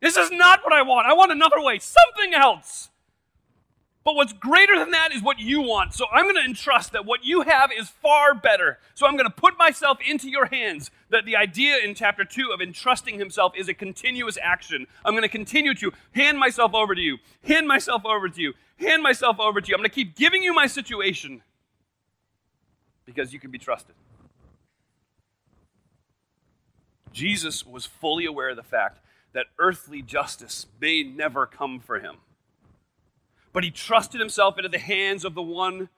This 0.00 0.16
is 0.16 0.30
not 0.30 0.60
what 0.64 0.72
I 0.72 0.80
want. 0.80 1.06
I 1.06 1.12
want 1.12 1.30
another 1.30 1.60
way, 1.60 1.78
something 1.78 2.34
else. 2.34 2.88
But 4.02 4.16
what's 4.16 4.32
greater 4.34 4.78
than 4.78 4.90
that 4.92 5.12
is 5.12 5.22
what 5.22 5.38
you 5.38 5.60
want. 5.60 5.94
So 5.94 6.06
I'm 6.12 6.24
going 6.24 6.36
to 6.36 6.44
entrust 6.44 6.92
that 6.92 7.06
what 7.06 7.24
you 7.24 7.42
have 7.42 7.70
is 7.76 7.88
far 7.88 8.34
better. 8.34 8.78
So 8.94 9.06
I'm 9.06 9.16
going 9.16 9.28
to 9.28 9.34
put 9.34 9.58
myself 9.58 9.98
into 10.06 10.28
your 10.28 10.46
hands. 10.46 10.90
That 11.10 11.24
the 11.24 11.36
idea 11.36 11.78
in 11.78 11.94
chapter 11.94 12.24
2 12.24 12.50
of 12.52 12.60
entrusting 12.60 13.18
himself 13.18 13.52
is 13.56 13.68
a 13.68 13.74
continuous 13.74 14.38
action. 14.42 14.86
I'm 15.04 15.12
going 15.12 15.22
to 15.22 15.28
continue 15.28 15.74
to 15.74 15.92
hand 16.12 16.38
myself 16.38 16.74
over 16.74 16.94
to 16.94 17.00
you, 17.00 17.18
hand 17.46 17.66
myself 17.66 18.04
over 18.04 18.28
to 18.28 18.40
you, 18.40 18.52
hand 18.76 19.02
myself 19.02 19.38
over 19.40 19.60
to 19.60 19.68
you. 19.68 19.74
I'm 19.74 19.80
going 19.80 19.90
to 19.90 19.94
keep 19.94 20.16
giving 20.16 20.42
you 20.42 20.52
my 20.54 20.66
situation 20.66 21.42
because 23.06 23.32
you 23.32 23.40
can 23.40 23.50
be 23.50 23.58
trusted. 23.58 23.94
Jesus 27.14 27.64
was 27.64 27.86
fully 27.86 28.26
aware 28.26 28.50
of 28.50 28.56
the 28.56 28.62
fact 28.62 28.98
that 29.32 29.46
earthly 29.58 30.02
justice 30.02 30.66
may 30.78 31.02
never 31.02 31.46
come 31.46 31.80
for 31.80 31.98
him 31.98 32.16
but 33.54 33.64
he 33.64 33.70
trusted 33.70 34.20
himself 34.20 34.58
into 34.58 34.68
the 34.68 34.78
hands 34.78 35.24
of 35.24 35.34
the 35.34 35.42
one, 35.42 35.88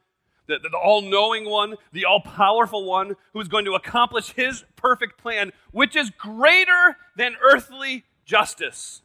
the, 0.46 0.58
the, 0.58 0.76
all 0.76 1.02
knowing 1.02 1.46
one, 1.46 1.74
the 1.90 2.04
all 2.04 2.20
powerful 2.20 2.84
one, 2.84 3.16
who 3.32 3.40
is 3.40 3.48
going 3.48 3.64
to 3.64 3.74
accomplish 3.74 4.34
his 4.34 4.64
perfect 4.76 5.18
plan, 5.18 5.50
which 5.72 5.96
is 5.96 6.10
greater 6.10 6.96
than 7.16 7.34
earthly 7.42 8.04
justice. 8.24 9.00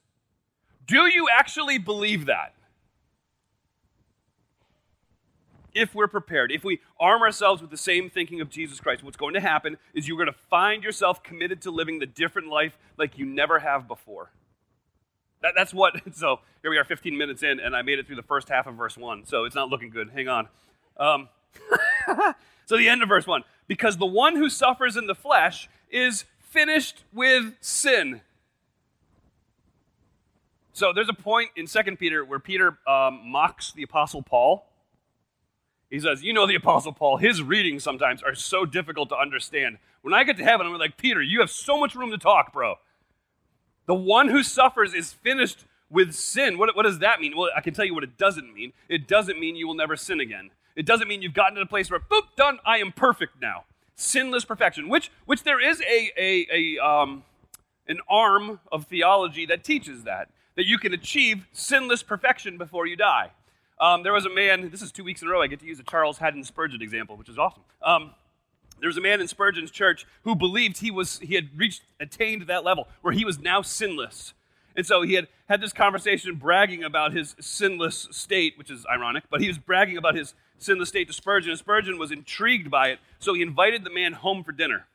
Do 0.86 1.08
you 1.08 1.28
actually 1.32 1.80
believe 1.80 2.26
that? 2.26 2.54
If 5.74 5.96
we're 5.96 6.08
prepared, 6.08 6.52
if 6.52 6.64
we 6.64 6.82
arm 7.00 7.22
ourselves 7.22 7.62
with 7.62 7.72
the 7.72 7.78
same 7.78 8.10
thinking 8.10 8.42
of 8.42 8.50
Jesus 8.50 8.80
Christ, 8.80 9.04
what's 9.04 9.18
going 9.18 9.34
to 9.36 9.40
happen 9.40 9.78
is 9.94 10.08
you're 10.08 10.18
going 10.18 10.28
to 10.28 10.40
find 10.50 10.84
yourself 10.84 11.24
committed 11.24 11.62
to 11.62 11.72
living 11.72 12.00
the 12.00 12.06
different 12.06 12.50
life 12.50 12.78
like 12.98 13.18
you 13.18 13.26
never 13.26 13.60
have 13.60 13.88
before. 13.88 14.32
That, 15.42 15.54
that's 15.56 15.74
what, 15.74 15.96
so 16.14 16.40
here 16.62 16.72
we 16.72 16.78
are 16.78 16.84
15 16.84 17.18
minutes 17.18 17.44
in, 17.44 17.60
and 17.60 17.76
I 17.76 17.82
made 17.82 18.00
it 18.00 18.08
through 18.08 18.18
the 18.18 18.24
first 18.24 18.50
half 18.50 18.68
of 18.68 18.76
verse 18.76 18.98
1, 18.98 19.26
so 19.26 19.46
it's 19.46 19.56
not 19.56 19.70
looking 19.70 19.90
good. 19.90 20.10
Hang 20.14 20.28
on. 20.28 20.48
Um, 20.98 21.30
so 22.66 22.78
the 22.78 22.90
end 22.90 23.02
of 23.02 23.10
verse 23.10 23.28
1 23.28 23.44
because 23.68 23.96
the 23.96 24.06
one 24.06 24.36
who 24.36 24.50
suffers 24.50 24.98
in 24.98 25.08
the 25.08 25.16
flesh 25.16 25.70
is 25.90 26.26
finished 26.42 27.06
with 27.14 27.54
sin. 27.62 28.20
So 30.74 30.92
there's 30.94 31.10
a 31.10 31.14
point 31.14 31.52
in 31.56 31.68
2 31.68 31.96
Peter 31.96 32.26
where 32.26 32.40
Peter 32.40 32.78
um, 32.88 33.22
mocks 33.26 33.72
the 33.72 33.84
Apostle 33.84 34.22
Paul. 34.22 34.68
He 35.92 36.00
says, 36.00 36.24
You 36.24 36.34
know, 36.34 36.48
the 36.48 36.56
Apostle 36.56 36.94
Paul, 36.94 37.18
his 37.18 37.44
readings 37.44 37.84
sometimes 37.84 38.24
are 38.24 38.34
so 38.34 38.66
difficult 38.66 39.10
to 39.10 39.18
understand. 39.18 39.78
When 40.02 40.14
I 40.14 40.24
get 40.24 40.38
to 40.38 40.44
heaven, 40.44 40.66
I'm 40.66 40.78
like, 40.80 40.98
Peter, 40.98 41.22
you 41.22 41.42
have 41.42 41.52
so 41.52 41.78
much 41.78 41.94
room 41.94 42.10
to 42.10 42.18
talk, 42.18 42.52
bro. 42.52 42.76
The 43.86 43.94
one 43.94 44.30
who 44.30 44.42
suffers 44.42 44.94
is 44.94 45.14
finished 45.14 45.66
with 45.90 46.14
sin. 46.14 46.58
What, 46.58 46.76
what 46.76 46.84
does 46.84 47.00
that 47.00 47.20
mean? 47.20 47.36
Well, 47.36 47.50
I 47.56 47.62
can 47.62 47.74
tell 47.74 47.86
you 47.86 47.94
what 47.94 48.06
it 48.06 48.18
doesn't 48.18 48.54
mean. 48.54 48.72
It 48.88 49.08
doesn't 49.08 49.40
mean 49.40 49.56
you 49.56 49.68
will 49.68 49.76
never 49.76 49.98
sin 49.98 50.22
again. 50.22 50.52
It 50.76 50.86
doesn't 50.86 51.10
mean 51.10 51.22
you've 51.22 51.34
gotten 51.34 51.56
to 51.56 51.62
a 51.62 51.66
place 51.66 51.92
where, 51.92 52.00
boop, 52.00 52.36
done, 52.38 52.60
I 52.66 52.78
am 52.78 52.94
perfect 52.94 53.42
now. 53.42 53.66
Sinless 53.96 54.46
perfection, 54.46 54.88
which, 54.88 55.12
which 55.26 55.44
there 55.44 55.60
is 55.60 55.82
a, 55.82 56.12
a, 56.18 56.48
a 56.52 56.84
um, 56.84 57.24
an 57.88 58.00
arm 58.10 58.62
of 58.72 58.86
theology 58.86 59.46
that 59.46 59.64
teaches 59.64 60.04
that, 60.04 60.30
that 60.56 60.66
you 60.66 60.78
can 60.78 60.94
achieve 60.94 61.46
sinless 61.52 62.02
perfection 62.02 62.58
before 62.58 62.88
you 62.88 62.96
die. 62.96 63.32
Um, 63.82 64.04
there 64.04 64.14
was 64.14 64.28
a 64.28 64.30
man, 64.30 64.70
this 64.70 64.84
is 64.84 64.92
two 64.92 65.04
weeks 65.04 65.24
in 65.24 65.28
a 65.28 65.32
row, 65.32 65.42
I 65.42 65.48
get 65.48 65.60
to 65.62 65.66
use 65.66 65.80
a 65.80 65.84
Charles 65.84 66.20
Haddon 66.20 66.44
Spurgeon 66.44 66.84
example, 66.84 67.18
which 67.18 67.28
is 67.28 67.40
awesome. 67.40 67.64
Um, 67.82 68.12
there 68.80 68.88
was 68.88 68.98
a 68.98 69.02
man 69.02 69.20
in 69.20 69.28
Spurgeon's 69.28 69.72
church 69.72 70.06
who 70.24 70.36
believed 70.36 70.78
he 70.78 70.92
was 70.92 71.18
he 71.20 71.34
had 71.34 71.50
reached 71.58 71.82
attained 72.00 72.44
that 72.44 72.64
level 72.64 72.88
where 73.02 73.14
he 73.14 73.26
was 73.26 73.40
now 73.40 73.64
sinless. 73.64 74.34
And 74.76 74.86
so 74.86 75.02
he 75.02 75.16
had 75.16 75.28
had 75.50 75.62
this 75.62 75.74
conversation 75.74 76.36
bragging 76.36 76.84
about 76.84 77.12
his 77.12 77.36
sinless 77.40 78.08
state, 78.12 78.58
which 78.58 78.70
is 78.70 78.86
ironic, 78.86 79.24
but 79.30 79.42
he 79.42 79.48
was 79.48 79.58
bragging 79.58 79.98
about 79.98 80.16
his 80.16 80.36
sinless 80.60 80.90
state 80.90 81.08
to 81.08 81.14
Spurgeon, 81.14 81.50
and 81.50 81.60
Spurgeon 81.60 81.98
was 81.98 82.12
intrigued 82.12 82.70
by 82.70 82.90
it. 82.90 83.00
So 83.20 83.34
he 83.34 83.42
invited 83.42 83.84
the 83.84 83.90
man 83.90 84.14
home 84.14 84.44
for 84.44 84.52
dinner. 84.52 84.86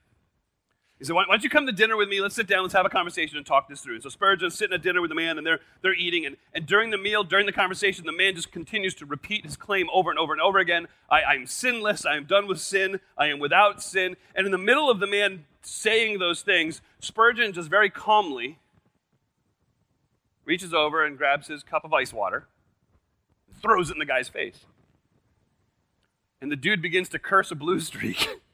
He 0.99 1.05
said, 1.05 1.15
why, 1.15 1.25
don't 1.29 1.45
you 1.45 1.51
come 1.51 1.67
to 1.67 1.73
dinner 1.73 1.95
with 1.95 2.09
me? 2.09 2.23
Let's 2.23 2.35
sit 2.35 2.47
down, 2.47 2.63
let's 2.63 2.73
have 2.73 2.87
a 2.87 2.91
conversation 2.91 3.37
and 3.37 3.45
talk 3.45 3.69
this 3.69 3.83
through. 3.83 3.95
And 3.95 4.03
so 4.03 4.09
Spurgeon's 4.09 4.55
sitting 4.55 4.75
at 4.75 4.83
dinner 4.83 5.03
with 5.03 5.11
the 5.11 5.15
man, 5.15 5.37
and 5.37 5.47
they're, 5.47 5.61
they're 5.83 5.95
eating. 5.95 6.25
And, 6.25 6.39
and 6.55 6.65
during 6.65 6.89
the 6.89 6.97
meal, 6.97 7.23
during 7.23 7.45
the 7.45 7.53
conversation, 7.53 8.07
the 8.07 8.13
man 8.13 8.35
just 8.35 8.51
continues 8.51 8.95
to 8.95 9.07
repeat 9.07 9.45
his 9.45 9.59
claim 9.59 9.89
over 9.93 10.09
and 10.09 10.19
over 10.19 10.33
and 10.33 10.41
over 10.41 10.59
again 10.59 10.89
I, 11.11 11.23
I'm 11.23 11.47
sinless, 11.47 12.07
I 12.07 12.17
am 12.17 12.25
done 12.25 12.47
with 12.47 12.61
sin, 12.61 13.01
I 13.17 13.27
am 13.27 13.39
without 13.39 13.83
sin. 13.83 14.17
And 14.35 14.47
in 14.47 14.53
the 14.53 14.59
middle 14.59 14.91
of 14.91 14.99
the 14.99 15.07
man 15.07 15.45
saying 15.61 16.19
those 16.19 16.41
things, 16.41 16.81
Spurgeon 16.99 17.53
just 17.53 17.69
very 17.69 17.91
calmly 17.91 18.59
reaches 20.47 20.73
over 20.73 21.05
and 21.05 21.19
grabs 21.19 21.49
his 21.49 21.63
cup 21.63 21.85
of 21.85 21.93
ice 21.93 22.13
water, 22.13 22.47
throws 23.61 23.91
it 23.91 23.95
in 23.95 23.99
the 23.99 24.07
guy's 24.07 24.29
face. 24.29 24.65
And 26.41 26.51
the 26.51 26.57
dude 26.57 26.81
begins 26.81 27.09
to 27.11 27.19
curse 27.19 27.51
a 27.51 27.55
blue 27.55 27.81
streak. 27.81 28.29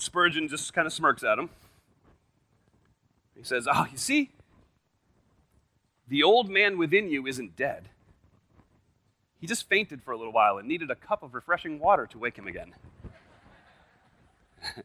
Spurgeon 0.00 0.48
just 0.48 0.72
kind 0.72 0.86
of 0.86 0.92
smirks 0.92 1.22
at 1.22 1.38
him. 1.38 1.50
He 3.36 3.44
says, 3.44 3.68
Oh, 3.70 3.86
you 3.90 3.98
see, 3.98 4.30
the 6.08 6.22
old 6.22 6.48
man 6.48 6.78
within 6.78 7.08
you 7.08 7.26
isn't 7.26 7.56
dead. 7.56 7.88
He 9.40 9.46
just 9.46 9.68
fainted 9.68 10.02
for 10.02 10.10
a 10.12 10.16
little 10.16 10.32
while 10.32 10.58
and 10.58 10.66
needed 10.66 10.90
a 10.90 10.96
cup 10.96 11.22
of 11.22 11.34
refreshing 11.34 11.78
water 11.78 12.06
to 12.06 12.18
wake 12.18 12.36
him 12.36 12.48
again. 12.48 12.74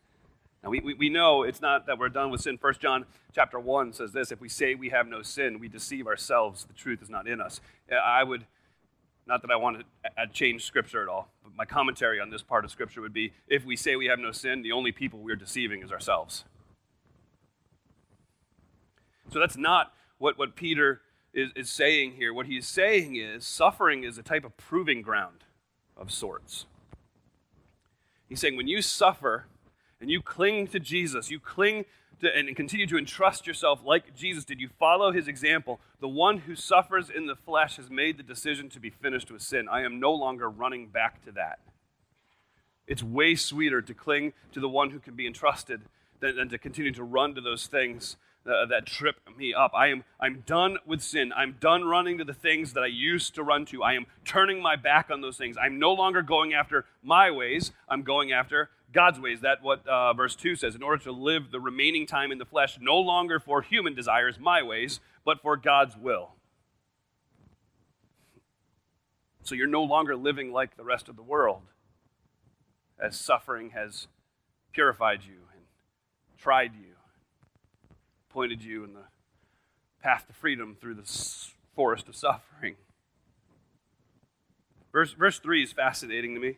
now, 0.64 0.70
we, 0.70 0.80
we, 0.80 0.94
we, 0.94 1.10
know 1.10 1.42
it's 1.42 1.62
not 1.62 1.88
that 1.88 1.98
we're 1.98 2.10
done 2.10 2.30
with 2.30 2.42
sin. 2.42 2.60
1 2.62 2.74
John 2.80 3.06
chapter 3.34 3.60
1 3.60 3.94
says 3.94 4.12
this 4.12 4.32
If 4.32 4.40
we 4.40 4.50
say 4.50 4.76
we 4.76 4.90
have 4.90 5.08
no 5.08 5.24
sin, 5.24 5.60
we 5.60 5.68
deceive 5.68 6.06
ourselves. 6.06 6.66
The 6.66 6.74
truth 6.74 7.02
is 7.02 7.10
not 7.10 7.28
in 7.28 7.42
us. 7.42 7.62
I 7.92 8.24
would 8.24 8.46
not 9.26 9.42
that 9.42 9.52
I 9.52 9.56
want 9.56 9.80
to 9.80 10.28
change 10.34 10.66
Scripture 10.66 11.02
at 11.02 11.08
all, 11.08 11.30
but 11.44 11.56
my 11.56 11.66
commentary 11.66 12.20
on 12.20 12.30
this 12.30 12.42
part 12.42 12.66
of 12.66 12.72
Scripture 12.72 13.02
would 13.02 13.14
be 13.14 13.34
if 13.48 13.66
we 13.66 13.76
say 13.76 13.96
we 13.96 14.08
have 14.08 14.20
no 14.20 14.32
sin, 14.32 14.62
the 14.62 14.72
only 14.72 14.92
people 14.92 15.20
we're 15.20 15.36
deceiving 15.36 15.82
is 15.82 15.92
ourselves. 15.92 16.44
So 19.32 19.40
that's 19.40 19.58
not 19.58 19.94
what, 20.18 20.38
what 20.38 20.56
Peter 20.56 21.02
is, 21.34 21.52
is 21.56 21.70
saying 21.70 22.14
here. 22.14 22.34
What 22.34 22.46
he's 22.46 22.68
saying 22.68 23.16
is 23.16 23.46
suffering 23.46 24.04
is 24.04 24.18
a 24.18 24.24
type 24.24 24.46
of 24.46 24.56
proving 24.58 25.02
ground 25.02 25.46
of 25.96 26.12
sorts. 26.12 26.66
He's 28.28 28.40
saying 28.40 28.58
when 28.58 28.68
you 28.68 28.82
suffer 28.82 29.46
and 30.04 30.12
you 30.12 30.22
cling 30.22 30.68
to 30.68 30.82
Jesus, 30.82 31.32
you 31.32 31.40
cling 31.40 31.86
to, 32.20 32.38
and 32.38 32.54
continue 32.58 32.86
to 32.88 32.98
entrust 32.98 33.48
yourself 33.48 33.80
like 33.86 34.14
Jesus 34.14 34.44
did. 34.44 34.60
You 34.60 34.68
follow 34.78 35.14
his 35.14 35.30
example. 35.30 35.80
The 36.02 36.10
one 36.10 36.40
who 36.40 36.58
suffers 36.58 37.10
in 37.10 37.26
the 37.26 37.38
flesh 37.38 37.78
has 37.78 37.90
made 37.90 38.18
the 38.18 38.24
decision 38.24 38.68
to 38.72 38.82
be 38.82 38.90
finished 38.90 39.32
with 39.32 39.42
sin. 39.42 39.70
I 39.72 39.84
am 39.84 40.02
no 40.02 40.12
longer 40.12 40.50
running 40.50 40.88
back 40.88 41.24
to 41.24 41.32
that. 41.32 41.60
It's 42.86 43.02
way 43.02 43.36
sweeter 43.36 43.82
to 43.82 43.94
cling 43.94 44.34
to 44.52 44.60
the 44.60 44.68
one 44.68 44.90
who 44.90 45.00
can 45.00 45.16
be 45.16 45.26
entrusted 45.26 45.84
than, 46.20 46.36
than 46.36 46.50
to 46.50 46.58
continue 46.58 46.92
to 46.92 47.04
run 47.04 47.34
to 47.36 47.40
those 47.40 47.68
things 47.68 48.18
uh, 48.46 48.66
that 48.66 48.86
trip 48.86 49.16
me 49.38 49.54
up. 49.54 49.72
I 49.74 49.88
am 49.88 50.04
I'm 50.20 50.44
done 50.46 50.80
with 50.86 51.02
sin. 51.02 51.32
I'm 51.34 51.56
done 51.62 51.86
running 51.86 52.18
to 52.18 52.26
the 52.26 52.34
things 52.34 52.74
that 52.74 52.84
I 52.84 52.88
used 52.88 53.36
to 53.36 53.44
run 53.44 53.66
to. 53.68 53.84
I 53.84 53.94
am 53.94 54.06
turning 54.26 54.62
my 54.62 54.76
back 54.76 55.10
on 55.10 55.22
those 55.22 55.38
things. 55.38 55.56
I'm 55.56 55.80
no 55.80 55.94
longer 55.94 56.22
going 56.22 56.54
after 56.54 56.84
my 57.02 57.32
ways. 57.32 57.72
I'm 57.88 58.04
going 58.04 58.34
after 58.34 58.70
God's 58.94 59.20
ways. 59.20 59.42
That 59.42 59.62
what 59.62 59.86
uh, 59.88 60.14
verse 60.14 60.36
2 60.36 60.56
says. 60.56 60.76
In 60.76 60.84
order 60.84 61.04
to 61.04 61.12
live 61.12 61.52
the 61.52 61.60
remaining 61.60 62.06
time 62.06 62.32
in 62.32 62.38
the 62.38 62.46
flesh, 62.46 62.78
no 62.80 62.98
longer 62.98 63.40
for 63.40 63.62
human 63.62 63.96
desires, 63.96 64.40
my 64.40 64.62
ways, 64.62 65.00
but 65.26 65.42
for 65.42 65.58
God's 65.58 65.98
will. 65.98 66.34
So 69.44 69.56
you're 69.56 69.68
no 69.68 69.84
longer 69.84 70.16
living 70.16 70.54
like 70.54 70.78
the 70.78 70.86
rest 70.86 71.10
of 71.10 71.18
the 71.18 71.24
world, 71.24 71.64
as 72.98 73.20
suffering 73.20 73.72
has 73.72 74.08
purified 74.72 75.24
you 75.26 75.40
and 75.54 75.64
tried 76.38 76.74
you, 76.76 76.96
pointed 78.30 78.64
you 78.64 78.86
in 78.86 78.94
the 78.94 79.04
path 80.02 80.28
to 80.28 80.34
freedom 80.34 80.78
through 80.80 80.96
the 80.96 81.10
forest 81.76 82.08
of 82.08 82.16
suffering. 82.16 82.76
Verse, 84.94 85.12
verse 85.12 85.40
3 85.40 85.64
is 85.64 85.74
fascinating 85.74 86.36
to 86.36 86.40
me. 86.40 86.58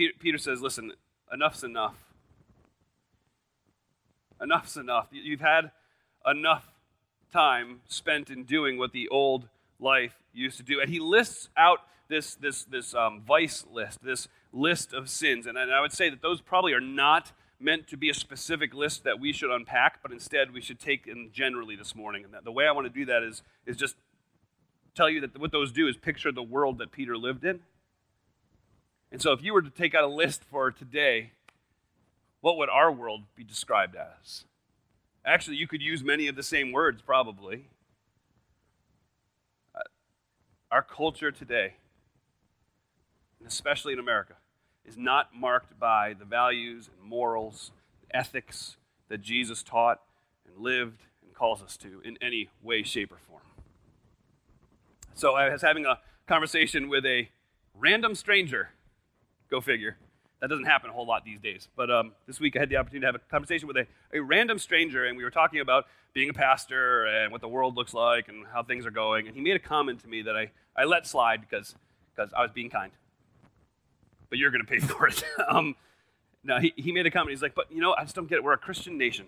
Peter, 0.00 0.14
Peter 0.18 0.38
says, 0.38 0.62
Listen, 0.62 0.94
enough's 1.30 1.62
enough. 1.62 1.94
Enough's 4.40 4.78
enough. 4.78 5.08
You've 5.12 5.42
had 5.42 5.72
enough 6.26 6.72
time 7.30 7.82
spent 7.86 8.30
in 8.30 8.44
doing 8.44 8.78
what 8.78 8.92
the 8.92 9.08
old 9.08 9.48
life 9.78 10.14
used 10.32 10.56
to 10.56 10.62
do. 10.62 10.80
And 10.80 10.88
he 10.88 10.98
lists 11.00 11.50
out 11.54 11.80
this, 12.08 12.34
this, 12.34 12.64
this 12.64 12.94
um, 12.94 13.20
vice 13.28 13.66
list, 13.70 14.02
this 14.02 14.26
list 14.54 14.94
of 14.94 15.10
sins. 15.10 15.46
And, 15.46 15.58
and 15.58 15.70
I 15.70 15.82
would 15.82 15.92
say 15.92 16.08
that 16.08 16.22
those 16.22 16.40
probably 16.40 16.72
are 16.72 16.80
not 16.80 17.32
meant 17.60 17.86
to 17.88 17.98
be 17.98 18.08
a 18.08 18.14
specific 18.14 18.72
list 18.72 19.04
that 19.04 19.20
we 19.20 19.34
should 19.34 19.50
unpack, 19.50 20.00
but 20.02 20.12
instead 20.12 20.54
we 20.54 20.62
should 20.62 20.80
take 20.80 21.08
in 21.08 21.28
generally 21.30 21.76
this 21.76 21.94
morning. 21.94 22.24
And 22.24 22.34
the 22.42 22.52
way 22.52 22.66
I 22.66 22.72
want 22.72 22.86
to 22.86 22.90
do 22.90 23.04
that 23.04 23.22
is, 23.22 23.42
is 23.66 23.76
just 23.76 23.96
tell 24.94 25.10
you 25.10 25.20
that 25.20 25.38
what 25.38 25.52
those 25.52 25.70
do 25.70 25.88
is 25.88 25.98
picture 25.98 26.32
the 26.32 26.42
world 26.42 26.78
that 26.78 26.90
Peter 26.90 27.18
lived 27.18 27.44
in 27.44 27.60
and 29.12 29.20
so, 29.20 29.32
if 29.32 29.42
you 29.42 29.52
were 29.52 29.62
to 29.62 29.70
take 29.70 29.94
out 29.94 30.04
a 30.04 30.08
list 30.08 30.42
for 30.44 30.70
today, 30.70 31.32
what 32.40 32.56
would 32.56 32.68
our 32.68 32.92
world 32.92 33.22
be 33.34 33.44
described 33.44 33.96
as? 33.96 34.44
Actually, 35.24 35.56
you 35.56 35.66
could 35.66 35.82
use 35.82 36.02
many 36.02 36.28
of 36.28 36.36
the 36.36 36.42
same 36.42 36.72
words, 36.72 37.02
probably. 37.02 37.68
Uh, 39.74 39.80
our 40.70 40.82
culture 40.82 41.30
today, 41.30 41.74
and 43.38 43.48
especially 43.48 43.92
in 43.92 43.98
America, 43.98 44.34
is 44.86 44.96
not 44.96 45.34
marked 45.34 45.78
by 45.78 46.14
the 46.14 46.24
values 46.24 46.88
and 46.88 47.08
morals, 47.08 47.72
ethics 48.12 48.76
that 49.08 49.20
Jesus 49.20 49.62
taught 49.62 50.00
and 50.46 50.56
lived 50.62 51.02
and 51.22 51.34
calls 51.34 51.62
us 51.62 51.76
to 51.78 52.00
in 52.04 52.16
any 52.22 52.48
way, 52.62 52.82
shape, 52.82 53.12
or 53.12 53.18
form. 53.18 53.42
So 55.14 55.34
I 55.34 55.50
was 55.50 55.62
having 55.62 55.84
a 55.84 55.98
conversation 56.26 56.88
with 56.88 57.04
a 57.04 57.28
random 57.74 58.14
stranger. 58.14 58.70
Go 59.50 59.60
figure. 59.60 59.96
That 60.40 60.48
doesn't 60.48 60.64
happen 60.64 60.88
a 60.88 60.92
whole 60.92 61.06
lot 61.06 61.24
these 61.24 61.40
days. 61.40 61.68
But 61.76 61.90
um, 61.90 62.12
this 62.26 62.40
week 62.40 62.56
I 62.56 62.60
had 62.60 62.70
the 62.70 62.76
opportunity 62.76 63.02
to 63.02 63.06
have 63.06 63.14
a 63.14 63.30
conversation 63.30 63.68
with 63.68 63.76
a, 63.76 63.86
a 64.12 64.20
random 64.20 64.58
stranger, 64.58 65.04
and 65.04 65.16
we 65.16 65.24
were 65.24 65.30
talking 65.30 65.60
about 65.60 65.86
being 66.14 66.30
a 66.30 66.32
pastor 66.32 67.04
and 67.04 67.30
what 67.30 67.40
the 67.40 67.48
world 67.48 67.76
looks 67.76 67.92
like 67.92 68.28
and 68.28 68.46
how 68.52 68.62
things 68.62 68.86
are 68.86 68.90
going. 68.90 69.26
And 69.26 69.36
he 69.36 69.42
made 69.42 69.56
a 69.56 69.60
comment 69.60 70.00
to 70.00 70.08
me 70.08 70.22
that 70.22 70.36
I, 70.36 70.50
I 70.76 70.84
let 70.84 71.06
slide 71.06 71.40
because 71.40 71.74
because 72.14 72.32
I 72.32 72.42
was 72.42 72.50
being 72.52 72.70
kind. 72.70 72.92
But 74.28 74.38
you're 74.38 74.50
going 74.50 74.64
to 74.64 74.70
pay 74.70 74.78
for 74.80 75.08
it. 75.08 75.22
um, 75.48 75.76
no, 76.42 76.58
he, 76.58 76.72
he 76.76 76.92
made 76.92 77.06
a 77.06 77.10
comment. 77.10 77.30
He's 77.30 77.42
like, 77.42 77.54
but 77.54 77.70
you 77.70 77.80
know, 77.80 77.94
I 77.98 78.02
just 78.02 78.14
don't 78.14 78.28
get 78.28 78.36
it. 78.36 78.44
We're 78.44 78.52
a 78.52 78.58
Christian 78.58 78.96
nation. 78.96 79.26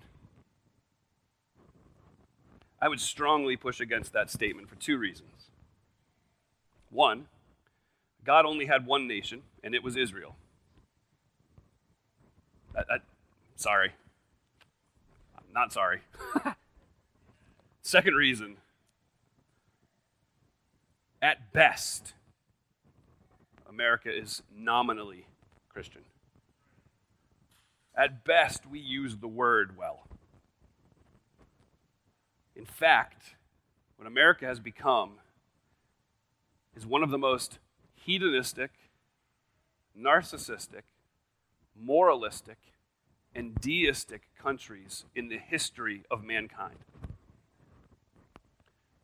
I 2.80 2.88
would 2.88 3.00
strongly 3.00 3.56
push 3.56 3.80
against 3.80 4.12
that 4.12 4.30
statement 4.30 4.68
for 4.68 4.74
two 4.74 4.98
reasons. 4.98 5.50
One, 6.90 7.26
God 8.24 8.46
only 8.46 8.66
had 8.66 8.86
one 8.86 9.08
nation, 9.08 9.42
and 9.64 9.74
it 9.74 9.82
was 9.82 9.96
Israel. 9.96 10.36
I, 12.76 12.80
I, 12.80 12.98
sorry. 13.56 13.92
I'm 15.36 15.44
not 15.52 15.72
sorry. 15.72 16.00
Second 17.82 18.14
reason 18.14 18.56
at 21.22 21.52
best, 21.52 22.14
America 23.68 24.10
is 24.14 24.42
nominally 24.54 25.26
Christian. 25.68 26.02
At 27.94 28.24
best, 28.24 28.66
we 28.66 28.80
use 28.80 29.16
the 29.16 29.28
word 29.28 29.76
well. 29.78 30.02
In 32.56 32.64
fact, 32.64 33.36
what 33.96 34.06
America 34.08 34.46
has 34.46 34.58
become 34.58 35.20
is 36.74 36.86
one 36.86 37.02
of 37.02 37.10
the 37.10 37.18
most 37.18 37.58
hedonistic, 38.04 38.70
narcissistic, 39.98 40.82
moralistic, 41.78 42.58
and 43.34 43.54
deistic 43.60 44.22
countries 44.40 45.04
in 45.14 45.28
the 45.28 45.38
history 45.38 46.02
of 46.10 46.22
mankind. 46.22 46.78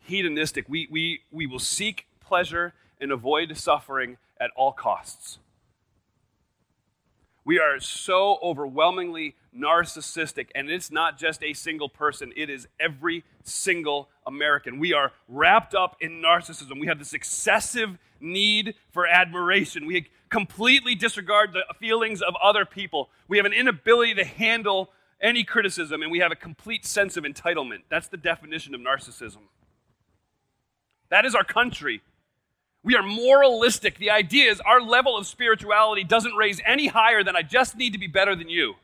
Hedonistic, 0.01 0.69
we, 0.69 0.89
we, 0.91 1.21
we 1.31 1.47
will 1.47 1.59
seek 1.59 2.07
pleasure 2.21 2.75
and 3.01 3.13
avoid 3.13 3.57
suffering 3.57 4.17
at 4.41 4.51
all 4.57 4.73
costs. 4.73 5.39
We 7.45 7.59
are 7.59 7.81
so 7.81 8.39
overwhelmingly 8.43 9.35
narcissistic, 9.57 10.49
and 10.55 10.69
it's 10.69 10.91
not 10.91 11.19
just 11.19 11.43
a 11.43 11.55
single 11.55 11.89
person, 11.89 12.33
it 12.37 12.51
is 12.51 12.69
every 12.79 13.25
single 13.43 14.11
American. 14.27 14.79
We 14.79 14.93
are 14.93 15.13
wrapped 15.29 15.75
up 15.75 15.97
in 16.01 16.21
narcissism. 16.23 16.79
We 16.79 16.89
have 16.89 16.99
this 16.99 17.15
excessive 17.15 17.97
need 18.21 18.75
for 18.91 19.07
admiration. 19.07 19.87
We 19.87 20.09
completely 20.29 20.95
disregard 20.95 21.53
the 21.53 21.65
feelings 21.79 22.23
of 22.23 22.35
other 22.43 22.65
people. 22.65 23.11
We 23.29 23.37
have 23.37 23.47
an 23.47 23.53
inability 23.53 24.15
to 24.15 24.25
handle 24.25 24.91
any 25.21 25.45
criticism, 25.45 26.03
and 26.03 26.11
we 26.11 26.21
have 26.21 26.33
a 26.33 26.37
complete 26.37 26.85
sense 26.85 27.17
of 27.17 27.25
entitlement. 27.25 27.83
That's 27.89 28.09
the 28.09 28.17
definition 28.17 28.75
of 28.75 28.81
narcissism. 28.81 29.39
That 31.11 31.25
is 31.25 31.35
our 31.35 31.45
country. 31.45 32.03
We 32.85 32.95
are 32.95 33.03
moralistic. 33.03 33.99
The 33.99 34.11
idea 34.11 34.51
is 34.51 34.61
our 34.61 34.81
level 34.81 35.17
of 35.17 35.27
spirituality 35.27 36.05
doesn't 36.05 36.35
raise 36.35 36.61
any 36.65 36.87
higher 36.87 37.25
than 37.25 37.35
I 37.35 37.43
just 37.43 37.77
need 37.77 37.93
to 37.95 37.99
be 37.99 38.07
better 38.07 38.37
than 38.37 38.49
you. 38.49 38.75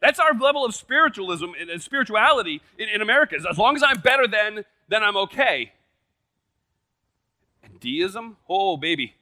That's 0.00 0.18
our 0.18 0.34
level 0.34 0.64
of 0.66 0.74
spiritualism 0.74 1.46
and 1.58 1.80
spirituality 1.80 2.60
in, 2.76 3.00
America. 3.00 3.36
As 3.48 3.56
long 3.56 3.74
as 3.76 3.82
I'm 3.82 4.00
better 4.00 4.26
than, 4.26 4.64
then 4.88 5.02
I'm 5.02 5.16
okay. 5.16 5.72
Deism? 7.84 8.38
Oh, 8.48 8.78
baby. 8.78 9.14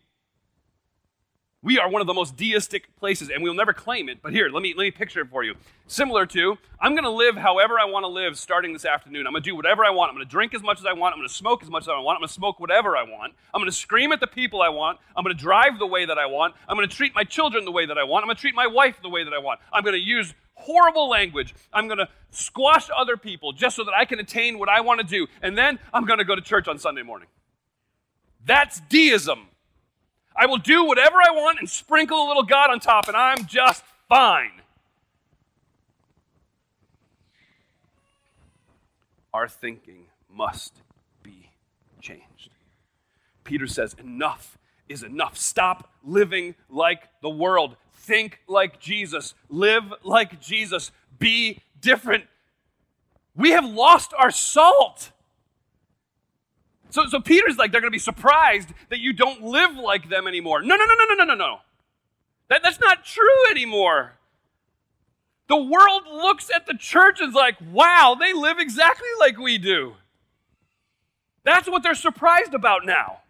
We 1.64 1.80
are 1.80 1.88
one 1.88 2.00
of 2.00 2.06
the 2.06 2.14
most 2.14 2.36
deistic 2.36 2.94
places, 2.96 3.28
and 3.28 3.42
we'll 3.42 3.54
never 3.54 3.72
claim 3.72 4.08
it. 4.08 4.18
But 4.22 4.32
here, 4.32 4.48
let 4.48 4.62
me 4.62 4.72
let 4.76 4.84
me 4.84 4.90
picture 4.92 5.20
it 5.20 5.30
for 5.30 5.42
you. 5.42 5.54
Similar 5.88 6.26
to, 6.26 6.58
I'm 6.80 6.92
going 6.92 7.02
to 7.04 7.10
live 7.10 7.36
however 7.36 7.78
I 7.78 7.84
want 7.86 8.04
to 8.04 8.08
live 8.08 8.38
starting 8.38 8.72
this 8.72 8.84
afternoon. 8.84 9.26
I'm 9.26 9.32
going 9.32 9.42
to 9.42 9.50
do 9.50 9.56
whatever 9.56 9.84
I 9.84 9.90
want. 9.90 10.10
I'm 10.10 10.16
going 10.16 10.26
to 10.26 10.30
drink 10.30 10.54
as 10.54 10.62
much 10.62 10.78
as 10.78 10.86
I 10.86 10.92
want. 10.92 11.12
I'm 11.12 11.18
going 11.18 11.28
to 11.28 11.34
smoke 11.34 11.62
as 11.64 11.70
much 11.70 11.84
as 11.84 11.88
I 11.88 11.98
want. 11.98 12.16
I'm 12.16 12.20
going 12.20 12.28
to 12.28 12.34
smoke 12.34 12.60
whatever 12.60 12.96
I 12.96 13.02
want. 13.02 13.34
I'm 13.52 13.60
going 13.60 13.70
to 13.70 13.76
scream 13.76 14.12
at 14.12 14.20
the 14.20 14.28
people 14.28 14.62
I 14.62 14.68
want. 14.68 14.98
I'm 15.16 15.24
going 15.24 15.36
to 15.36 15.42
drive 15.42 15.80
the 15.80 15.86
way 15.86 16.04
that 16.04 16.18
I 16.18 16.26
want. 16.26 16.54
I'm 16.68 16.76
going 16.76 16.88
to 16.88 16.96
treat 16.96 17.16
my 17.16 17.24
children 17.24 17.64
the 17.64 17.72
way 17.72 17.86
that 17.86 17.98
I 17.98 18.04
want. 18.04 18.22
I'm 18.22 18.28
going 18.28 18.36
to 18.36 18.40
treat 18.40 18.54
my 18.54 18.68
wife 18.68 18.96
the 19.02 19.08
way 19.08 19.24
that 19.24 19.32
I 19.32 19.38
want. 19.38 19.58
I'm 19.72 19.82
going 19.82 19.94
to 19.94 20.00
use 20.00 20.34
horrible 20.54 21.08
language. 21.08 21.52
I'm 21.72 21.86
going 21.86 21.98
to 21.98 22.08
squash 22.30 22.88
other 22.96 23.16
people 23.16 23.52
just 23.52 23.74
so 23.74 23.84
that 23.84 23.94
I 23.94 24.04
can 24.04 24.20
attain 24.20 24.58
what 24.58 24.68
I 24.68 24.80
want 24.80 25.00
to 25.00 25.06
do. 25.06 25.26
And 25.42 25.58
then 25.58 25.80
I'm 25.92 26.06
going 26.06 26.18
to 26.18 26.24
go 26.24 26.36
to 26.36 26.42
church 26.42 26.68
on 26.68 26.78
Sunday 26.78 27.02
morning. 27.02 27.28
That's 28.44 28.80
deism. 28.80 29.48
I 30.34 30.46
will 30.46 30.58
do 30.58 30.84
whatever 30.84 31.16
I 31.16 31.30
want 31.32 31.58
and 31.58 31.68
sprinkle 31.68 32.26
a 32.26 32.28
little 32.28 32.42
God 32.42 32.70
on 32.70 32.80
top, 32.80 33.08
and 33.08 33.16
I'm 33.16 33.46
just 33.46 33.84
fine. 34.08 34.62
Our 39.32 39.48
thinking 39.48 40.06
must 40.30 40.74
be 41.22 41.50
changed. 42.00 42.50
Peter 43.44 43.66
says, 43.66 43.94
Enough 43.98 44.58
is 44.88 45.02
enough. 45.02 45.36
Stop 45.36 45.90
living 46.04 46.54
like 46.68 47.08
the 47.22 47.30
world. 47.30 47.76
Think 47.94 48.40
like 48.48 48.78
Jesus. 48.80 49.34
Live 49.48 49.84
like 50.02 50.40
Jesus. 50.40 50.90
Be 51.18 51.60
different. 51.80 52.24
We 53.34 53.50
have 53.50 53.64
lost 53.64 54.12
our 54.18 54.30
salt. 54.30 55.12
So, 56.92 57.06
so 57.06 57.20
Peter's 57.20 57.56
like, 57.56 57.72
they're 57.72 57.80
going 57.80 57.90
to 57.90 57.94
be 57.94 57.98
surprised 57.98 58.68
that 58.90 59.00
you 59.00 59.14
don't 59.14 59.42
live 59.42 59.76
like 59.76 60.10
them 60.10 60.28
anymore. 60.28 60.60
No, 60.60 60.76
no, 60.76 60.84
no, 60.84 60.94
no, 60.94 61.04
no, 61.08 61.14
no, 61.14 61.24
no, 61.24 61.34
no. 61.34 61.58
That, 62.48 62.62
that's 62.62 62.80
not 62.80 63.02
true 63.02 63.50
anymore. 63.50 64.12
The 65.48 65.56
world 65.56 66.02
looks 66.06 66.50
at 66.54 66.66
the 66.66 66.74
church 66.74 67.18
and 67.20 67.30
is 67.30 67.34
like, 67.34 67.56
wow, 67.72 68.14
they 68.20 68.34
live 68.34 68.58
exactly 68.58 69.08
like 69.18 69.38
we 69.38 69.56
do. 69.56 69.94
That's 71.44 71.66
what 71.66 71.82
they're 71.82 71.94
surprised 71.94 72.52
about 72.52 72.84
now. 72.84 73.20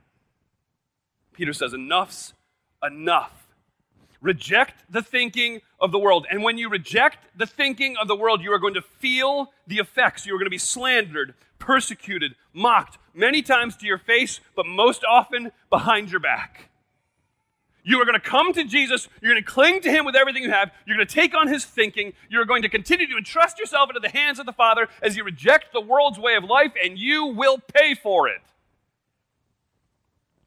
Peter 1.32 1.52
says, 1.52 1.72
enough's 1.72 2.34
enough. 2.82 3.46
Reject 4.20 4.74
the 4.90 5.02
thinking 5.02 5.60
of 5.80 5.92
the 5.92 6.00
world. 6.00 6.26
And 6.28 6.42
when 6.42 6.58
you 6.58 6.68
reject 6.68 7.18
the 7.36 7.46
thinking 7.46 7.96
of 7.96 8.08
the 8.08 8.16
world, 8.16 8.42
you 8.42 8.52
are 8.52 8.58
going 8.58 8.74
to 8.74 8.82
feel 8.82 9.52
the 9.68 9.78
effects. 9.78 10.26
You 10.26 10.34
are 10.34 10.38
going 10.38 10.46
to 10.46 10.50
be 10.50 10.58
slandered, 10.58 11.34
persecuted, 11.62 12.34
mocked, 12.52 12.98
many 13.14 13.40
times 13.40 13.76
to 13.76 13.86
your 13.86 13.96
face, 13.96 14.40
but 14.56 14.66
most 14.66 15.04
often 15.08 15.52
behind 15.70 16.10
your 16.10 16.18
back. 16.18 16.68
You 17.84 18.00
are 18.00 18.04
going 18.04 18.18
to 18.18 18.20
come 18.20 18.52
to 18.52 18.64
Jesus. 18.64 19.08
You're 19.20 19.32
going 19.32 19.44
to 19.44 19.48
cling 19.48 19.80
to 19.82 19.90
him 19.90 20.04
with 20.04 20.16
everything 20.16 20.42
you 20.42 20.50
have. 20.50 20.72
You're 20.86 20.96
going 20.96 21.06
to 21.06 21.14
take 21.14 21.36
on 21.36 21.46
his 21.46 21.64
thinking. 21.64 22.14
You're 22.28 22.44
going 22.44 22.62
to 22.62 22.68
continue 22.68 23.06
to 23.06 23.16
entrust 23.16 23.60
yourself 23.60 23.90
into 23.90 24.00
the 24.00 24.08
hands 24.08 24.40
of 24.40 24.46
the 24.46 24.52
Father 24.52 24.88
as 25.00 25.16
you 25.16 25.22
reject 25.22 25.72
the 25.72 25.80
world's 25.80 26.18
way 26.18 26.34
of 26.34 26.42
life, 26.42 26.72
and 26.82 26.98
you 26.98 27.26
will 27.26 27.58
pay 27.58 27.94
for 27.94 28.28
it. 28.28 28.42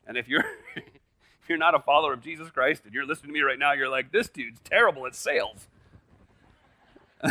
And 0.06 0.18
if 0.18 0.28
you're 0.28 0.44
if 0.76 0.84
you're 1.48 1.58
not 1.58 1.76
a 1.76 1.80
follower 1.80 2.12
of 2.12 2.22
Jesus 2.22 2.52
Christ 2.52 2.84
and 2.84 2.94
you're 2.94 3.06
listening 3.06 3.30
to 3.30 3.34
me 3.34 3.42
right 3.42 3.58
now, 3.58 3.72
you're 3.72 3.90
like, 3.90 4.12
this 4.12 4.28
dude's 4.28 4.60
terrible 4.66 5.08
at 5.08 5.16
sales. 5.16 5.68
uh, 7.24 7.30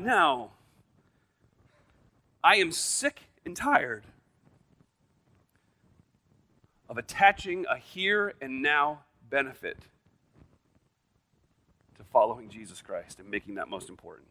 now, 0.00 0.50
I 2.46 2.56
am 2.58 2.70
sick 2.70 3.22
and 3.44 3.56
tired 3.56 4.04
of 6.88 6.96
attaching 6.96 7.66
a 7.68 7.76
here 7.76 8.34
and 8.40 8.62
now 8.62 9.00
benefit 9.28 9.78
to 11.96 12.04
following 12.04 12.48
Jesus 12.48 12.80
Christ 12.80 13.18
and 13.18 13.28
making 13.28 13.56
that 13.56 13.68
most 13.68 13.88
important. 13.88 14.28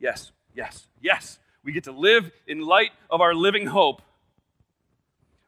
Yes, 0.00 0.32
yes, 0.56 0.88
yes. 1.00 1.38
We 1.62 1.70
get 1.70 1.84
to 1.84 1.92
live 1.92 2.32
in 2.48 2.58
light 2.58 2.90
of 3.08 3.20
our 3.20 3.32
living 3.32 3.68
hope 3.68 4.02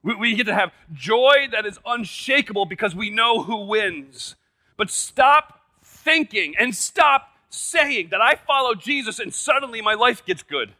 we, 0.02 0.14
we 0.14 0.34
get 0.36 0.46
to 0.46 0.54
have 0.54 0.70
joy 0.92 1.48
that 1.50 1.66
is 1.66 1.80
unshakable 1.84 2.66
because 2.66 2.94
we 2.94 3.10
know 3.10 3.42
who 3.42 3.64
wins. 3.66 4.36
But 4.76 4.88
stop 4.88 5.60
thinking 5.82 6.54
and 6.56 6.76
stop 6.76 7.30
saying 7.50 8.08
that 8.12 8.20
I 8.20 8.36
follow 8.36 8.76
Jesus 8.76 9.18
and 9.18 9.34
suddenly 9.34 9.82
my 9.82 9.94
life 9.94 10.24
gets 10.24 10.44
good. 10.44 10.74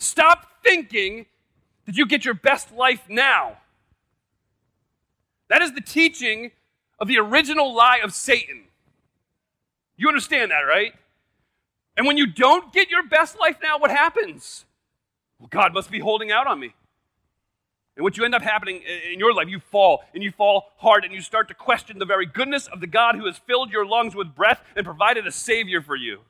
Stop 0.00 0.46
thinking 0.64 1.26
that 1.84 1.96
you 1.96 2.06
get 2.06 2.24
your 2.24 2.34
best 2.34 2.72
life 2.72 3.04
now. 3.08 3.58
That 5.48 5.60
is 5.60 5.74
the 5.74 5.80
teaching 5.80 6.52
of 6.98 7.06
the 7.06 7.18
original 7.18 7.74
lie 7.74 8.00
of 8.02 8.14
Satan. 8.14 8.64
You 9.96 10.08
understand 10.08 10.50
that, 10.52 10.60
right? 10.60 10.94
And 11.96 12.06
when 12.06 12.16
you 12.16 12.26
don't 12.26 12.72
get 12.72 12.88
your 12.88 13.06
best 13.06 13.38
life 13.38 13.56
now, 13.62 13.78
what 13.78 13.90
happens? 13.90 14.64
Well, 15.38 15.48
God 15.50 15.74
must 15.74 15.90
be 15.90 15.98
holding 15.98 16.32
out 16.32 16.46
on 16.46 16.58
me. 16.58 16.72
And 17.96 18.02
what 18.02 18.16
you 18.16 18.24
end 18.24 18.34
up 18.34 18.40
happening 18.40 18.80
in 19.12 19.18
your 19.18 19.34
life, 19.34 19.48
you 19.48 19.58
fall 19.58 20.04
and 20.14 20.22
you 20.22 20.30
fall 20.30 20.72
hard 20.78 21.04
and 21.04 21.12
you 21.12 21.20
start 21.20 21.48
to 21.48 21.54
question 21.54 21.98
the 21.98 22.06
very 22.06 22.24
goodness 22.24 22.66
of 22.68 22.80
the 22.80 22.86
God 22.86 23.16
who 23.16 23.26
has 23.26 23.36
filled 23.36 23.70
your 23.70 23.84
lungs 23.84 24.14
with 24.14 24.34
breath 24.34 24.62
and 24.74 24.86
provided 24.86 25.26
a 25.26 25.32
Savior 25.32 25.82
for 25.82 25.96
you. 25.96 26.20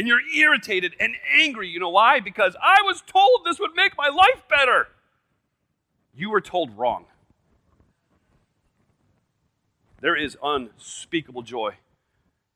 And 0.00 0.08
you're 0.08 0.26
irritated 0.34 0.96
and 0.98 1.14
angry. 1.38 1.68
You 1.68 1.78
know 1.78 1.90
why? 1.90 2.20
Because 2.20 2.56
I 2.62 2.80
was 2.86 3.02
told 3.02 3.42
this 3.44 3.60
would 3.60 3.74
make 3.74 3.98
my 3.98 4.08
life 4.08 4.44
better. 4.48 4.88
You 6.14 6.30
were 6.30 6.40
told 6.40 6.78
wrong. 6.78 7.04
There 10.00 10.16
is 10.16 10.38
unspeakable 10.42 11.42
joy 11.42 11.74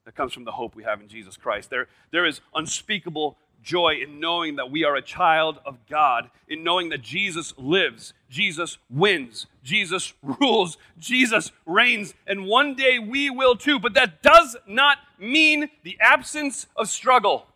that 0.06 0.14
comes 0.14 0.32
from 0.32 0.44
the 0.44 0.52
hope 0.52 0.74
we 0.74 0.84
have 0.84 1.02
in 1.02 1.08
Jesus 1.08 1.36
Christ. 1.36 1.68
There, 1.68 1.86
there 2.12 2.24
is 2.24 2.40
unspeakable 2.54 3.36
joy 3.64 3.96
in 4.02 4.20
knowing 4.20 4.56
that 4.56 4.70
we 4.70 4.84
are 4.84 4.94
a 4.94 5.02
child 5.02 5.58
of 5.66 5.78
God, 5.88 6.30
in 6.46 6.62
knowing 6.62 6.90
that 6.90 7.02
Jesus 7.02 7.54
lives, 7.56 8.12
Jesus 8.30 8.78
wins, 8.88 9.46
Jesus 9.62 10.12
rules, 10.22 10.76
Jesus 10.98 11.50
reigns, 11.66 12.14
and 12.26 12.46
one 12.46 12.74
day 12.74 12.98
we 12.98 13.30
will 13.30 13.56
too. 13.56 13.80
But 13.80 13.94
that 13.94 14.22
does 14.22 14.56
not 14.66 14.98
mean 15.18 15.70
the 15.82 15.96
absence 16.00 16.66
of 16.76 16.88
struggle. 16.88 17.46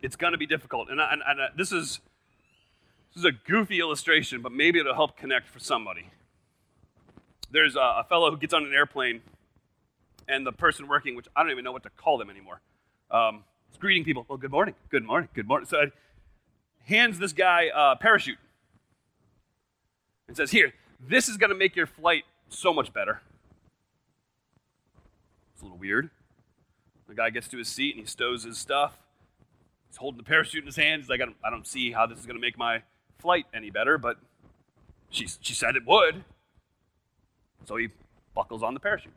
It's 0.00 0.16
going 0.16 0.32
to 0.32 0.38
be 0.38 0.46
difficult. 0.46 0.90
And, 0.90 1.00
and, 1.00 1.22
and 1.26 1.40
uh, 1.40 1.48
this, 1.56 1.72
is, 1.72 2.00
this 3.14 3.20
is 3.20 3.24
a 3.24 3.32
goofy 3.32 3.80
illustration, 3.80 4.42
but 4.42 4.52
maybe 4.52 4.78
it'll 4.78 4.94
help 4.94 5.16
connect 5.16 5.48
for 5.48 5.58
somebody. 5.58 6.08
There's 7.50 7.76
a, 7.76 7.80
a 7.80 8.06
fellow 8.08 8.30
who 8.30 8.36
gets 8.36 8.52
on 8.52 8.64
an 8.64 8.74
airplane, 8.74 9.22
and 10.26 10.46
the 10.46 10.52
person 10.52 10.88
working, 10.88 11.14
which 11.14 11.26
I 11.36 11.42
don't 11.42 11.52
even 11.52 11.64
know 11.64 11.72
what 11.72 11.82
to 11.84 11.90
call 11.90 12.18
them 12.18 12.30
anymore, 12.30 12.60
um, 13.10 13.44
greeting 13.78 14.04
people. 14.04 14.24
Well, 14.28 14.38
good 14.38 14.50
morning, 14.50 14.74
good 14.90 15.04
morning, 15.04 15.28
good 15.34 15.46
morning. 15.46 15.66
So 15.66 15.78
I 15.78 15.86
hands 16.84 17.18
this 17.18 17.32
guy 17.32 17.70
a 17.74 17.96
parachute 17.96 18.38
and 20.28 20.36
says, 20.36 20.50
Here, 20.50 20.72
this 21.00 21.28
is 21.28 21.36
going 21.36 21.50
to 21.50 21.56
make 21.56 21.76
your 21.76 21.86
flight 21.86 22.24
so 22.48 22.72
much 22.72 22.92
better. 22.92 23.20
It's 25.52 25.62
a 25.62 25.64
little 25.64 25.78
weird. 25.78 26.10
The 27.08 27.14
guy 27.14 27.30
gets 27.30 27.48
to 27.48 27.58
his 27.58 27.68
seat 27.68 27.94
and 27.94 28.04
he 28.04 28.06
stows 28.06 28.44
his 28.44 28.58
stuff. 28.58 28.98
He's 29.88 29.96
holding 29.96 30.18
the 30.18 30.24
parachute 30.24 30.62
in 30.62 30.66
his 30.66 30.76
hand. 30.76 31.02
He's 31.02 31.10
like, 31.10 31.20
I 31.20 31.26
don't, 31.26 31.36
I 31.44 31.50
don't 31.50 31.66
see 31.66 31.92
how 31.92 32.06
this 32.06 32.18
is 32.18 32.26
going 32.26 32.36
to 32.36 32.40
make 32.40 32.58
my 32.58 32.82
flight 33.18 33.46
any 33.54 33.70
better, 33.70 33.98
but 33.98 34.16
she, 35.10 35.28
she 35.40 35.54
said 35.54 35.76
it 35.76 35.86
would. 35.86 36.24
So 37.66 37.76
he 37.76 37.88
buckles 38.34 38.62
on 38.62 38.74
the 38.74 38.80
parachute. 38.80 39.12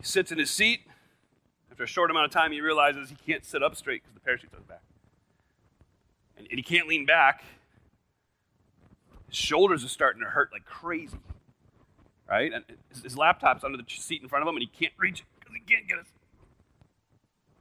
He 0.00 0.06
sits 0.06 0.32
in 0.32 0.38
his 0.38 0.50
seat. 0.50 0.80
After 1.70 1.84
a 1.84 1.86
short 1.86 2.10
amount 2.10 2.26
of 2.26 2.32
time, 2.32 2.52
he 2.52 2.60
realizes 2.60 3.10
he 3.10 3.16
can't 3.16 3.44
sit 3.44 3.62
up 3.62 3.76
straight 3.76 4.02
because 4.02 4.14
the 4.14 4.20
parachute's 4.20 4.54
on 4.54 4.60
his 4.60 4.66
back. 4.66 4.82
And, 6.38 6.46
and 6.50 6.58
he 6.58 6.62
can't 6.62 6.88
lean 6.88 7.04
back. 7.04 7.44
His 9.28 9.36
shoulders 9.36 9.84
are 9.84 9.88
starting 9.88 10.22
to 10.22 10.28
hurt 10.28 10.50
like 10.52 10.64
crazy. 10.64 11.18
Right? 12.28 12.52
And 12.52 12.64
his, 12.88 13.02
his 13.02 13.18
laptop's 13.18 13.62
under 13.62 13.76
the 13.76 13.84
seat 13.88 14.22
in 14.22 14.28
front 14.28 14.42
of 14.42 14.48
him, 14.48 14.56
and 14.56 14.62
he 14.62 14.68
can't 14.68 14.94
reach 14.98 15.20
it 15.20 15.26
because 15.38 15.54
he 15.54 15.60
can't 15.60 15.86
get 15.86 15.98
it. 15.98 16.06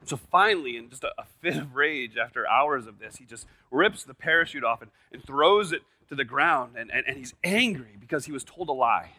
So 0.05 0.15
finally, 0.15 0.77
in 0.77 0.89
just 0.89 1.03
a, 1.03 1.11
a, 1.17 1.25
fit 1.41 1.57
of 1.57 1.75
rage 1.75 2.17
after 2.17 2.47
hours 2.47 2.87
of 2.87 2.99
this, 2.99 3.17
he 3.17 3.25
just 3.25 3.45
rips 3.69 4.03
the 4.03 4.13
parachute 4.13 4.63
off 4.63 4.81
and, 4.81 4.91
and 5.11 5.23
throws 5.23 5.71
it 5.71 5.81
to 6.07 6.15
the 6.15 6.23
ground. 6.23 6.75
And, 6.77 6.89
and, 6.91 7.05
and 7.05 7.17
he's 7.17 7.33
angry 7.43 7.95
because 7.99 8.25
he 8.25 8.31
was 8.31 8.43
told 8.43 8.69
a 8.69 8.73
lie. 8.73 9.11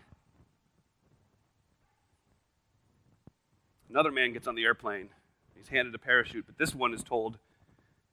Another 3.91 4.13
man 4.13 4.33
gets 4.33 4.47
on 4.47 4.55
the 4.55 4.65
airplane. 4.65 5.09
He's 5.57 5.69
handed 5.69 5.95
a 5.95 5.99
parachute, 5.99 6.47
but 6.47 6.57
this 6.59 6.75
one 6.75 6.95
is 6.95 7.03
told 7.03 7.39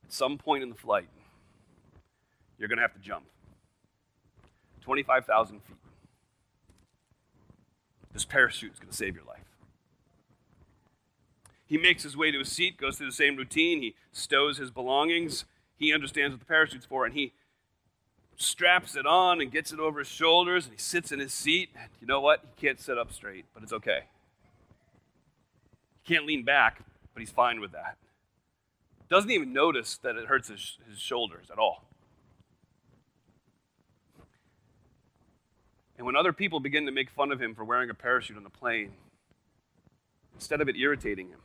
at 0.03 0.11
some 0.11 0.37
point 0.37 0.63
in 0.63 0.69
the 0.69 0.75
flight, 0.75 1.07
you're 2.57 2.67
going 2.67 2.77
to 2.77 2.81
have 2.81 2.93
to 2.93 2.99
jump 2.99 3.25
25,000 4.81 5.61
feet. 5.61 5.77
This 8.11 8.25
parachute 8.25 8.73
is 8.73 8.79
going 8.79 8.89
to 8.89 8.95
save 8.95 9.15
your 9.15 9.25
life. 9.25 9.43
He 11.67 11.77
makes 11.77 12.01
his 12.01 12.17
way 12.17 12.31
to 12.31 12.39
his 12.39 12.51
seat, 12.51 12.77
goes 12.77 12.97
through 12.97 13.07
the 13.07 13.11
same 13.11 13.35
routine. 13.35 13.81
He 13.81 13.95
stows 14.11 14.57
his 14.57 14.71
belongings. 14.71 15.45
He 15.77 15.93
understands 15.93 16.33
what 16.33 16.39
the 16.39 16.45
parachute's 16.45 16.85
for, 16.85 17.05
and 17.05 17.13
he 17.13 17.33
straps 18.37 18.95
it 18.95 19.05
on 19.05 19.41
and 19.41 19.51
gets 19.51 19.71
it 19.71 19.79
over 19.79 19.99
his 19.99 20.07
shoulders, 20.07 20.65
and 20.65 20.73
he 20.73 20.79
sits 20.79 21.11
in 21.11 21.19
his 21.19 21.33
seat. 21.33 21.69
You 22.01 22.07
know 22.07 22.21
what? 22.21 22.41
He 22.55 22.65
can't 22.65 22.79
sit 22.79 22.97
up 22.97 23.11
straight, 23.11 23.45
but 23.53 23.61
it's 23.61 23.73
okay. 23.73 24.05
Can't 26.07 26.25
lean 26.25 26.43
back, 26.43 26.83
but 27.13 27.19
he's 27.19 27.31
fine 27.31 27.59
with 27.59 27.73
that. 27.73 27.97
Doesn't 29.09 29.29
even 29.29 29.53
notice 29.53 29.97
that 29.97 30.15
it 30.15 30.27
hurts 30.27 30.47
his, 30.47 30.77
his 30.89 30.99
shoulders 30.99 31.47
at 31.51 31.59
all. 31.59 31.83
And 35.97 36.05
when 36.05 36.15
other 36.15 36.31
people 36.31 36.59
begin 36.59 36.85
to 36.85 36.91
make 36.91 37.09
fun 37.09 37.31
of 37.31 37.41
him 37.41 37.53
for 37.55 37.63
wearing 37.63 37.89
a 37.89 37.93
parachute 37.93 38.37
on 38.37 38.43
the 38.43 38.49
plane, 38.49 38.91
instead 40.33 40.61
of 40.61 40.69
it 40.69 40.77
irritating 40.77 41.29
him, 41.29 41.39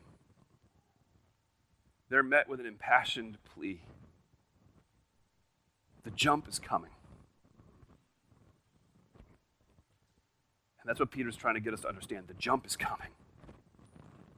they're 2.09 2.23
met 2.23 2.49
with 2.49 2.61
an 2.61 2.67
impassioned 2.67 3.39
plea. 3.45 3.81
The 6.05 6.11
jump 6.11 6.49
is 6.49 6.59
coming. 6.59 6.91
And 10.81 10.89
that's 10.89 11.01
what 11.01 11.11
Peter's 11.11 11.37
trying 11.37 11.55
to 11.55 11.61
get 11.61 11.73
us 11.73 11.81
to 11.81 11.89
understand. 11.89 12.27
The 12.29 12.35
jump 12.35 12.67
is 12.67 12.77
coming. 12.77 13.09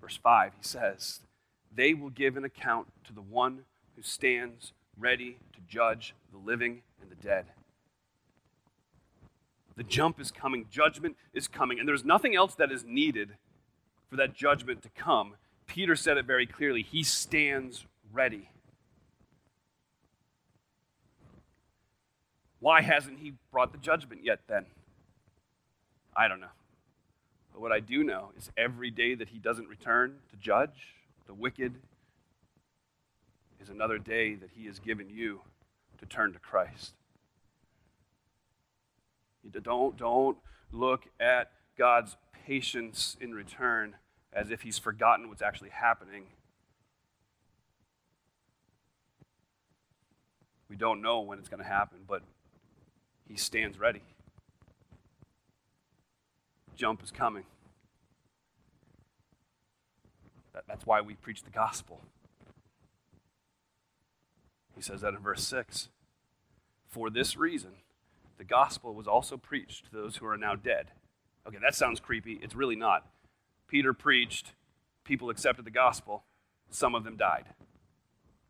Verse 0.04 0.18
5, 0.22 0.52
he 0.58 0.62
says, 0.62 1.20
They 1.74 1.94
will 1.94 2.10
give 2.10 2.36
an 2.36 2.44
account 2.44 2.88
to 3.04 3.14
the 3.14 3.22
one 3.22 3.60
who 3.96 4.02
stands 4.02 4.74
ready 4.98 5.38
to 5.54 5.60
judge 5.66 6.14
the 6.30 6.36
living 6.36 6.82
and 7.00 7.10
the 7.10 7.14
dead. 7.14 7.46
The 9.76 9.82
jump 9.82 10.20
is 10.20 10.30
coming, 10.30 10.66
judgment 10.70 11.16
is 11.32 11.48
coming, 11.48 11.78
and 11.78 11.88
there's 11.88 12.04
nothing 12.04 12.36
else 12.36 12.54
that 12.56 12.70
is 12.70 12.84
needed 12.84 13.36
for 14.10 14.16
that 14.16 14.34
judgment 14.34 14.82
to 14.82 14.90
come. 14.90 15.36
Peter 15.66 15.96
said 15.96 16.18
it 16.18 16.26
very 16.26 16.46
clearly. 16.46 16.82
He 16.82 17.02
stands 17.02 17.86
ready. 18.12 18.50
Why 22.60 22.82
hasn't 22.82 23.20
he 23.20 23.32
brought 23.50 23.72
the 23.72 23.78
judgment 23.78 24.20
yet 24.22 24.40
then? 24.48 24.66
I 26.14 26.28
don't 26.28 26.40
know. 26.40 26.48
But 27.54 27.62
what 27.62 27.72
I 27.72 27.78
do 27.78 28.02
know 28.02 28.32
is 28.36 28.50
every 28.56 28.90
day 28.90 29.14
that 29.14 29.28
he 29.28 29.38
doesn't 29.38 29.68
return 29.68 30.16
to 30.30 30.36
judge 30.36 30.96
the 31.26 31.32
wicked 31.32 31.76
is 33.62 33.70
another 33.70 33.96
day 33.96 34.34
that 34.34 34.50
he 34.54 34.66
has 34.66 34.78
given 34.78 35.08
you 35.08 35.40
to 35.98 36.06
turn 36.06 36.32
to 36.32 36.38
Christ. 36.38 36.94
Don't, 39.62 39.96
don't 39.96 40.36
look 40.72 41.04
at 41.20 41.52
God's 41.78 42.16
patience 42.44 43.16
in 43.20 43.32
return 43.32 43.94
as 44.32 44.50
if 44.50 44.62
he's 44.62 44.78
forgotten 44.78 45.28
what's 45.28 45.42
actually 45.42 45.70
happening. 45.70 46.24
We 50.68 50.76
don't 50.76 51.00
know 51.00 51.20
when 51.20 51.38
it's 51.38 51.48
going 51.48 51.62
to 51.62 51.68
happen, 51.68 51.98
but 52.06 52.22
he 53.28 53.36
stands 53.36 53.78
ready. 53.78 54.02
Jump 56.76 57.02
is 57.02 57.10
coming. 57.10 57.44
That, 60.52 60.64
that's 60.68 60.86
why 60.86 61.00
we 61.00 61.14
preach 61.14 61.42
the 61.42 61.50
gospel. 61.50 62.00
He 64.74 64.82
says 64.82 65.00
that 65.02 65.14
in 65.14 65.20
verse 65.20 65.46
6. 65.46 65.88
For 66.88 67.10
this 67.10 67.36
reason, 67.36 67.72
the 68.38 68.44
gospel 68.44 68.94
was 68.94 69.06
also 69.06 69.36
preached 69.36 69.86
to 69.86 69.92
those 69.92 70.16
who 70.16 70.26
are 70.26 70.36
now 70.36 70.54
dead. 70.54 70.92
Okay, 71.46 71.58
that 71.62 71.74
sounds 71.74 72.00
creepy. 72.00 72.38
It's 72.42 72.54
really 72.54 72.76
not. 72.76 73.06
Peter 73.68 73.92
preached, 73.92 74.52
people 75.04 75.30
accepted 75.30 75.64
the 75.64 75.70
gospel, 75.70 76.24
some 76.70 76.94
of 76.94 77.04
them 77.04 77.16
died 77.16 77.46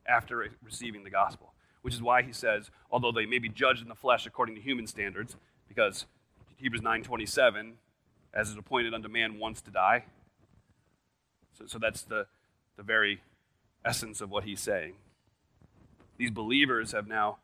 after 0.06 0.46
receiving 0.62 1.04
the 1.04 1.10
gospel, 1.10 1.54
which 1.82 1.94
is 1.94 2.02
why 2.02 2.22
he 2.22 2.32
says, 2.32 2.70
although 2.90 3.12
they 3.12 3.26
may 3.26 3.38
be 3.38 3.48
judged 3.48 3.82
in 3.82 3.88
the 3.88 3.94
flesh 3.94 4.26
according 4.26 4.54
to 4.54 4.60
human 4.60 4.86
standards, 4.86 5.36
because 5.68 6.06
Hebrews 6.56 6.82
9:27, 6.82 7.74
as 8.34 8.50
is 8.50 8.56
appointed 8.56 8.92
unto 8.92 9.08
man 9.08 9.38
once 9.38 9.60
to 9.62 9.70
die. 9.70 10.04
So, 11.56 11.66
so 11.66 11.78
that's 11.78 12.02
the, 12.02 12.26
the 12.76 12.82
very 12.82 13.22
essence 13.84 14.20
of 14.20 14.30
what 14.30 14.44
he's 14.44 14.60
saying. 14.60 14.94
These 16.18 16.30
believers 16.30 16.92
have 16.92 17.06
now 17.06 17.38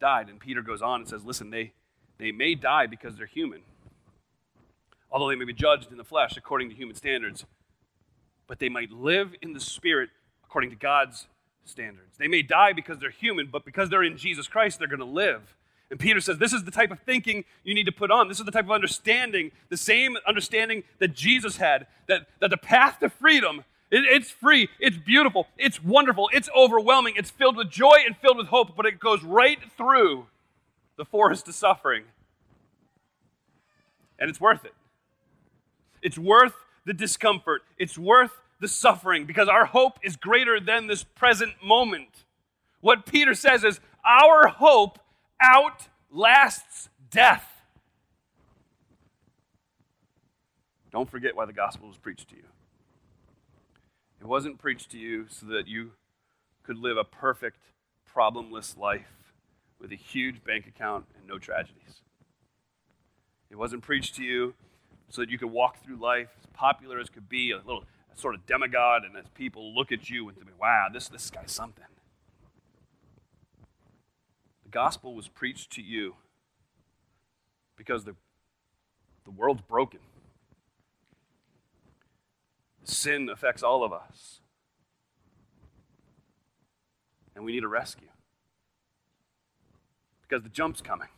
died. 0.00 0.28
And 0.28 0.40
Peter 0.40 0.62
goes 0.62 0.82
on 0.82 1.00
and 1.00 1.08
says, 1.08 1.24
listen, 1.24 1.50
they, 1.50 1.72
they 2.18 2.32
may 2.32 2.54
die 2.54 2.86
because 2.86 3.16
they're 3.16 3.26
human, 3.26 3.60
although 5.10 5.28
they 5.28 5.36
may 5.36 5.44
be 5.44 5.52
judged 5.52 5.90
in 5.90 5.98
the 5.98 6.04
flesh 6.04 6.36
according 6.36 6.70
to 6.70 6.74
human 6.74 6.96
standards, 6.96 7.44
but 8.46 8.58
they 8.58 8.68
might 8.68 8.90
live 8.90 9.34
in 9.42 9.52
the 9.52 9.60
spirit 9.60 10.10
according 10.44 10.70
to 10.70 10.76
God's 10.76 11.26
standards. 11.64 12.16
They 12.18 12.28
may 12.28 12.42
die 12.42 12.72
because 12.72 12.98
they're 12.98 13.10
human, 13.10 13.48
but 13.50 13.64
because 13.64 13.90
they're 13.90 14.04
in 14.04 14.16
Jesus 14.16 14.46
Christ, 14.46 14.78
they're 14.78 14.88
going 14.88 15.00
to 15.00 15.04
live. 15.04 15.56
And 15.90 16.00
Peter 16.00 16.20
says, 16.20 16.38
This 16.38 16.52
is 16.52 16.64
the 16.64 16.70
type 16.70 16.90
of 16.90 17.00
thinking 17.00 17.44
you 17.64 17.74
need 17.74 17.86
to 17.86 17.92
put 17.92 18.10
on. 18.10 18.28
This 18.28 18.40
is 18.40 18.44
the 18.44 18.52
type 18.52 18.64
of 18.64 18.72
understanding, 18.72 19.52
the 19.68 19.76
same 19.76 20.16
understanding 20.26 20.82
that 20.98 21.14
Jesus 21.14 21.58
had, 21.58 21.86
that, 22.08 22.26
that 22.40 22.50
the 22.50 22.56
path 22.56 22.98
to 23.00 23.08
freedom 23.08 23.64
It, 23.90 24.04
it's 24.04 24.30
free, 24.30 24.68
it's 24.80 24.96
beautiful, 24.96 25.46
it's 25.56 25.82
wonderful, 25.82 26.28
it's 26.32 26.48
overwhelming, 26.56 27.14
it's 27.16 27.30
filled 27.30 27.56
with 27.56 27.70
joy 27.70 27.98
and 28.04 28.16
filled 28.16 28.36
with 28.36 28.48
hope, 28.48 28.76
but 28.76 28.84
it 28.84 28.98
goes 28.98 29.22
right 29.22 29.58
through 29.76 30.26
the 30.96 31.04
forest 31.04 31.46
of 31.46 31.54
suffering. 31.54 32.04
And 34.18 34.28
it's 34.28 34.40
worth 34.40 34.64
it. 34.64 34.74
It's 36.02 36.18
worth 36.18 36.54
the 36.84 36.94
discomfort, 36.94 37.62
it's 37.78 37.96
worth 37.96 38.32
the 38.60 38.68
suffering 38.68 39.24
because 39.26 39.48
our 39.48 39.66
hope 39.66 39.98
is 40.02 40.16
greater 40.16 40.58
than 40.58 40.86
this 40.86 41.04
present 41.04 41.52
moment. 41.62 42.24
What 42.80 43.06
Peter 43.06 43.34
says 43.34 43.62
is, 43.62 43.80
Our 44.04 44.48
hope 44.48 44.98
outlasts 45.40 46.88
death. 47.10 47.62
Don't 50.90 51.10
forget 51.10 51.36
why 51.36 51.44
the 51.44 51.52
gospel 51.52 51.88
was 51.88 51.98
preached 51.98 52.28
to 52.30 52.36
you. 52.36 52.44
It 54.20 54.26
wasn't 54.26 54.58
preached 54.58 54.90
to 54.92 54.98
you 54.98 55.26
so 55.28 55.46
that 55.46 55.68
you 55.68 55.92
could 56.62 56.78
live 56.78 56.96
a 56.96 57.04
perfect, 57.04 57.58
problemless 58.12 58.76
life 58.76 59.32
with 59.78 59.92
a 59.92 59.96
huge 59.96 60.42
bank 60.42 60.66
account 60.66 61.04
and 61.16 61.26
no 61.26 61.38
tragedies. 61.38 62.00
It 63.50 63.56
wasn't 63.56 63.82
preached 63.82 64.16
to 64.16 64.24
you 64.24 64.54
so 65.08 65.20
that 65.20 65.30
you 65.30 65.38
could 65.38 65.50
walk 65.50 65.84
through 65.84 65.96
life 65.96 66.30
as 66.40 66.46
popular 66.52 66.98
as 66.98 67.08
could 67.08 67.28
be, 67.28 67.50
a 67.52 67.58
little 67.58 67.84
sort 68.14 68.34
of 68.34 68.46
demigod, 68.46 69.04
and 69.04 69.16
as 69.16 69.26
people 69.34 69.74
look 69.74 69.92
at 69.92 70.08
you 70.08 70.28
and 70.28 70.36
think, 70.36 70.48
wow, 70.60 70.86
this, 70.92 71.08
this 71.08 71.30
guy's 71.30 71.52
something. 71.52 71.84
The 74.66 74.72
gospel 74.72 75.14
was 75.14 75.28
preached 75.28 75.70
to 75.74 75.80
you 75.80 76.16
because 77.76 78.02
the, 78.02 78.16
the 79.24 79.30
world's 79.30 79.62
broken. 79.62 80.00
Sin 82.82 83.28
affects 83.32 83.62
all 83.62 83.84
of 83.84 83.92
us. 83.92 84.40
And 87.36 87.44
we 87.44 87.52
need 87.52 87.62
a 87.62 87.68
rescue. 87.68 88.08
Because 90.22 90.42
the 90.42 90.48
jump's 90.48 90.80
coming. 90.80 91.10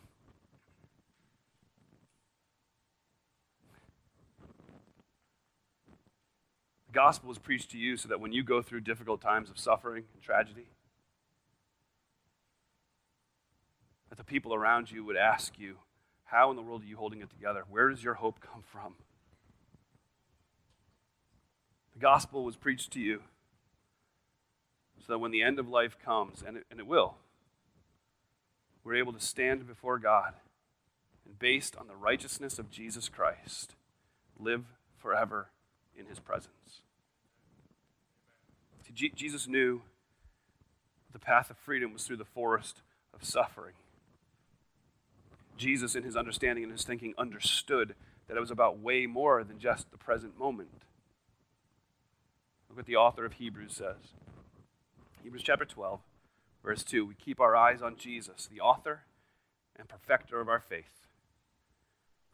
The 6.85 6.93
gospel 6.93 7.31
is 7.31 7.39
preached 7.39 7.71
to 7.71 7.79
you 7.79 7.97
so 7.97 8.09
that 8.09 8.19
when 8.19 8.31
you 8.31 8.43
go 8.43 8.61
through 8.61 8.81
difficult 8.81 9.21
times 9.21 9.49
of 9.49 9.57
suffering 9.57 10.03
and 10.13 10.21
tragedy, 10.21 10.67
that 14.09 14.17
the 14.17 14.23
people 14.23 14.53
around 14.53 14.91
you 14.91 15.03
would 15.03 15.15
ask 15.15 15.57
you, 15.59 15.77
How 16.25 16.49
in 16.49 16.55
the 16.55 16.61
world 16.61 16.83
are 16.83 16.87
you 16.87 16.97
holding 16.97 17.21
it 17.21 17.29
together? 17.29 17.63
Where 17.69 17.89
does 17.89 18.03
your 18.03 18.15
hope 18.15 18.39
come 18.39 18.63
from? 18.63 18.95
The 21.93 21.99
gospel 21.99 22.43
was 22.43 22.55
preached 22.55 22.91
to 22.93 22.99
you 22.99 23.21
so 24.99 25.13
that 25.13 25.19
when 25.19 25.31
the 25.31 25.43
end 25.43 25.59
of 25.59 25.67
life 25.67 25.97
comes, 26.03 26.43
and 26.45 26.57
it, 26.57 26.65
and 26.69 26.79
it 26.79 26.87
will, 26.87 27.15
we're 28.83 28.95
able 28.95 29.13
to 29.13 29.19
stand 29.19 29.67
before 29.67 29.99
God 29.99 30.33
and, 31.25 31.37
based 31.37 31.75
on 31.75 31.87
the 31.87 31.95
righteousness 31.95 32.59
of 32.59 32.71
Jesus 32.71 33.09
Christ, 33.09 33.75
live 34.39 34.65
forever 34.97 35.49
in 35.97 36.05
his 36.05 36.19
presence. 36.19 36.81
See, 38.85 38.93
G- 38.93 39.13
Jesus 39.15 39.47
knew 39.47 39.81
the 41.11 41.19
path 41.19 41.49
of 41.49 41.57
freedom 41.57 41.91
was 41.93 42.03
through 42.03 42.17
the 42.17 42.25
forest 42.25 42.81
of 43.13 43.23
suffering. 43.23 43.73
Jesus, 45.59 45.93
in 45.95 46.03
his 46.03 46.15
understanding 46.15 46.63
and 46.63 46.71
his 46.71 46.83
thinking, 46.83 47.13
understood 47.17 47.93
that 48.27 48.37
it 48.37 48.39
was 48.39 48.49
about 48.49 48.79
way 48.79 49.05
more 49.05 49.43
than 49.43 49.59
just 49.59 49.91
the 49.91 49.97
present 49.97 50.39
moment. 50.39 50.83
Look 52.67 52.77
what 52.77 52.85
the 52.85 52.95
author 52.95 53.25
of 53.25 53.33
Hebrews 53.33 53.75
says. 53.75 54.13
Hebrews 55.21 55.43
chapter 55.43 55.65
12, 55.65 55.99
verse 56.63 56.83
2. 56.83 57.05
We 57.05 57.13
keep 57.15 57.39
our 57.39 57.55
eyes 57.55 57.81
on 57.81 57.97
Jesus, 57.97 58.47
the 58.51 58.61
author 58.61 59.01
and 59.77 59.87
perfecter 59.87 60.39
of 60.39 60.47
our 60.47 60.59
faith. 60.59 61.07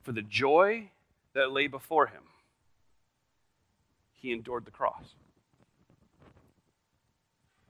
For 0.03 0.11
the 0.11 0.21
joy 0.21 0.91
that 1.33 1.51
lay 1.51 1.67
before 1.67 2.07
him, 2.07 2.23
he 4.13 4.31
endured 4.31 4.65
the 4.65 4.71
cross. 4.71 5.15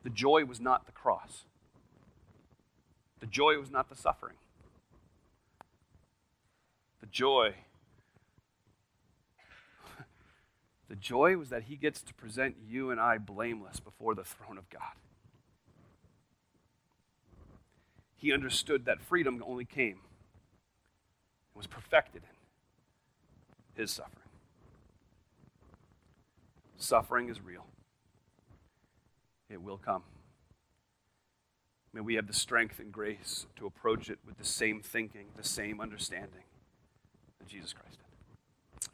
The 0.04 0.10
joy 0.10 0.46
was 0.46 0.60
not 0.60 0.86
the 0.86 0.92
cross, 0.92 1.46
the 3.20 3.26
joy 3.26 3.58
was 3.58 3.72
not 3.72 3.90
the 3.90 3.96
suffering. 3.96 4.36
The 7.06 7.12
joy 7.12 7.54
The 10.90 10.96
joy 10.96 11.38
was 11.38 11.50
that 11.50 11.64
he 11.64 11.76
gets 11.76 12.02
to 12.02 12.16
present 12.16 12.56
you 12.68 12.90
and 12.90 13.00
I 13.00 13.20
blameless 13.20 13.80
before 13.80 14.16
the 14.16 14.24
throne 14.24 14.58
of 14.58 14.68
God. 14.72 14.82
He 18.16 18.34
understood 18.34 18.86
that 18.86 19.02
freedom 19.02 19.44
only 19.46 19.66
came 19.66 20.00
and 20.00 21.56
was 21.56 21.68
perfected 21.68 22.24
in 23.76 23.82
his 23.84 23.92
suffering. 23.92 24.30
Suffering 26.78 27.30
is 27.30 27.40
real, 27.40 27.68
it 29.48 29.62
will 29.62 29.78
come. 29.78 30.02
May 31.94 32.02
we 32.02 32.16
have 32.16 32.26
the 32.26 32.34
strength 32.34 32.80
and 32.80 32.92
grace 32.92 33.46
to 33.58 33.68
approach 33.68 34.10
it 34.10 34.18
with 34.26 34.40
the 34.40 34.44
same 34.44 34.82
thinking, 34.82 35.28
the 35.38 35.44
same 35.44 35.80
understanding 35.80 36.46
Jesus 37.48 37.74
Christ. 37.74 38.00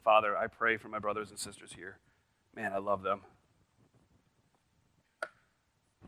Father, 0.04 0.36
I 0.36 0.46
pray 0.46 0.76
for 0.76 0.88
my 0.88 0.98
brothers 0.98 1.30
and 1.30 1.38
sisters 1.38 1.74
here. 1.76 1.98
Man, 2.54 2.72
I 2.72 2.78
love 2.78 3.02
them. 3.02 3.22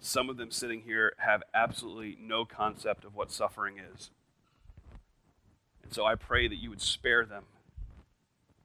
Some 0.01 0.29
of 0.29 0.37
them 0.37 0.51
sitting 0.51 0.83
here 0.83 1.15
have 1.19 1.43
absolutely 1.55 2.19
no 2.21 2.45
concept 2.45 3.05
of 3.05 3.15
what 3.15 3.31
suffering 3.31 3.77
is. 3.79 4.11
And 5.83 5.93
so 5.93 6.05
I 6.05 6.15
pray 6.15 6.49
that 6.49 6.57
you 6.57 6.71
would 6.71 6.81
spare 6.81 7.25
them, 7.25 7.45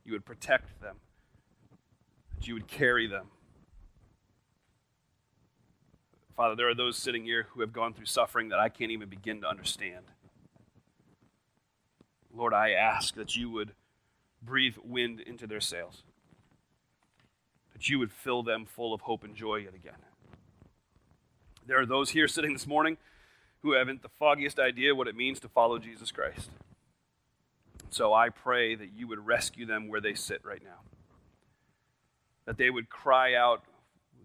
you 0.03 0.13
would 0.13 0.25
protect 0.25 0.81
them, 0.81 0.97
that 2.35 2.47
you 2.47 2.55
would 2.55 2.67
carry 2.67 3.07
them. 3.07 3.27
Father, 6.35 6.55
there 6.55 6.69
are 6.69 6.75
those 6.75 6.97
sitting 6.97 7.25
here 7.25 7.47
who 7.51 7.61
have 7.61 7.73
gone 7.73 7.93
through 7.93 8.05
suffering 8.05 8.49
that 8.49 8.59
I 8.59 8.69
can't 8.69 8.91
even 8.91 9.09
begin 9.09 9.41
to 9.41 9.47
understand. 9.47 10.05
Lord, 12.39 12.53
I 12.53 12.71
ask 12.71 13.15
that 13.15 13.35
you 13.35 13.49
would 13.49 13.73
breathe 14.41 14.75
wind 14.81 15.19
into 15.19 15.45
their 15.45 15.59
sails. 15.59 16.03
That 17.73 17.89
you 17.89 17.99
would 17.99 18.13
fill 18.13 18.43
them 18.43 18.65
full 18.65 18.93
of 18.93 19.01
hope 19.01 19.25
and 19.25 19.35
joy 19.35 19.57
yet 19.57 19.75
again. 19.75 19.97
There 21.67 21.81
are 21.81 21.85
those 21.85 22.11
here 22.11 22.29
sitting 22.29 22.53
this 22.53 22.65
morning 22.65 22.95
who 23.61 23.73
haven't 23.73 24.03
the 24.03 24.09
foggiest 24.17 24.57
idea 24.57 24.95
what 24.95 25.09
it 25.09 25.17
means 25.17 25.41
to 25.41 25.49
follow 25.49 25.79
Jesus 25.79 26.13
Christ. 26.13 26.49
So 27.89 28.13
I 28.13 28.29
pray 28.29 28.73
that 28.73 28.93
you 28.95 29.05
would 29.09 29.25
rescue 29.25 29.65
them 29.65 29.89
where 29.89 29.99
they 29.99 30.13
sit 30.13 30.39
right 30.45 30.63
now. 30.63 30.79
That 32.45 32.57
they 32.57 32.69
would 32.69 32.89
cry 32.89 33.35
out 33.35 33.63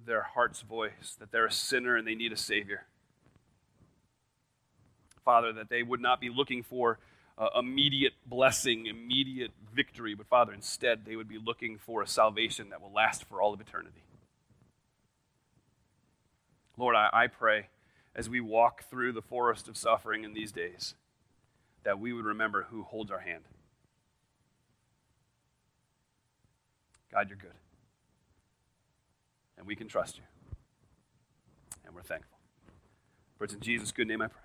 their 0.07 0.23
heart's 0.23 0.61
voice 0.61 1.17
that 1.19 1.33
they're 1.33 1.47
a 1.47 1.53
sinner 1.53 1.97
and 1.97 2.07
they 2.07 2.15
need 2.15 2.33
a 2.33 2.37
Savior. 2.37 2.85
Father, 5.25 5.53
that 5.55 5.69
they 5.69 5.83
would 5.83 6.01
not 6.01 6.21
be 6.21 6.31
looking 6.31 6.63
for 6.63 7.01
uh, 7.37 7.49
immediate 7.59 8.13
blessing, 8.27 8.87
immediate 8.87 9.51
victory, 9.75 10.15
but 10.15 10.27
Father, 10.27 10.53
instead 10.53 11.05
they 11.05 11.17
would 11.17 11.29
be 11.29 11.39
looking 11.39 11.79
for 11.79 12.03
a 12.03 12.07
salvation 12.07 12.71
that 12.71 12.81
will 12.81 12.93
last 12.93 13.25
for 13.25 13.43
all 13.43 13.53
of 13.53 13.61
eternity. 13.61 14.03
Lord, 16.77 16.97
I, 16.97 17.09
I 17.13 17.27
pray 17.27 17.69
as 18.15 18.29
we 18.29 18.41
walk 18.41 18.85
through 18.89 19.13
the 19.13 19.23
forest 19.23 19.69
of 19.69 19.77
suffering 19.77 20.25
in 20.25 20.35
these 20.35 20.53
days 20.53 20.95
that 21.83 21.99
we 21.99 22.13
would 22.13 22.25
remember 22.25 22.67
who 22.71 22.83
holds 22.83 23.11
our 23.11 23.21
hand. 23.21 23.45
God, 27.13 27.29
you're 27.29 27.39
good. 27.39 27.55
And 29.57 29.67
we 29.67 29.77
can 29.77 29.87
trust 29.87 30.17
you. 30.17 30.25
And 31.87 31.95
we're 31.95 32.03
thankful. 32.03 32.39
For 33.39 33.45
it's 33.45 33.55
in 33.55 33.61
Jesus' 33.61 33.93
good 33.93 34.09
name 34.09 34.23
I 34.23 34.29
pray. 34.29 34.44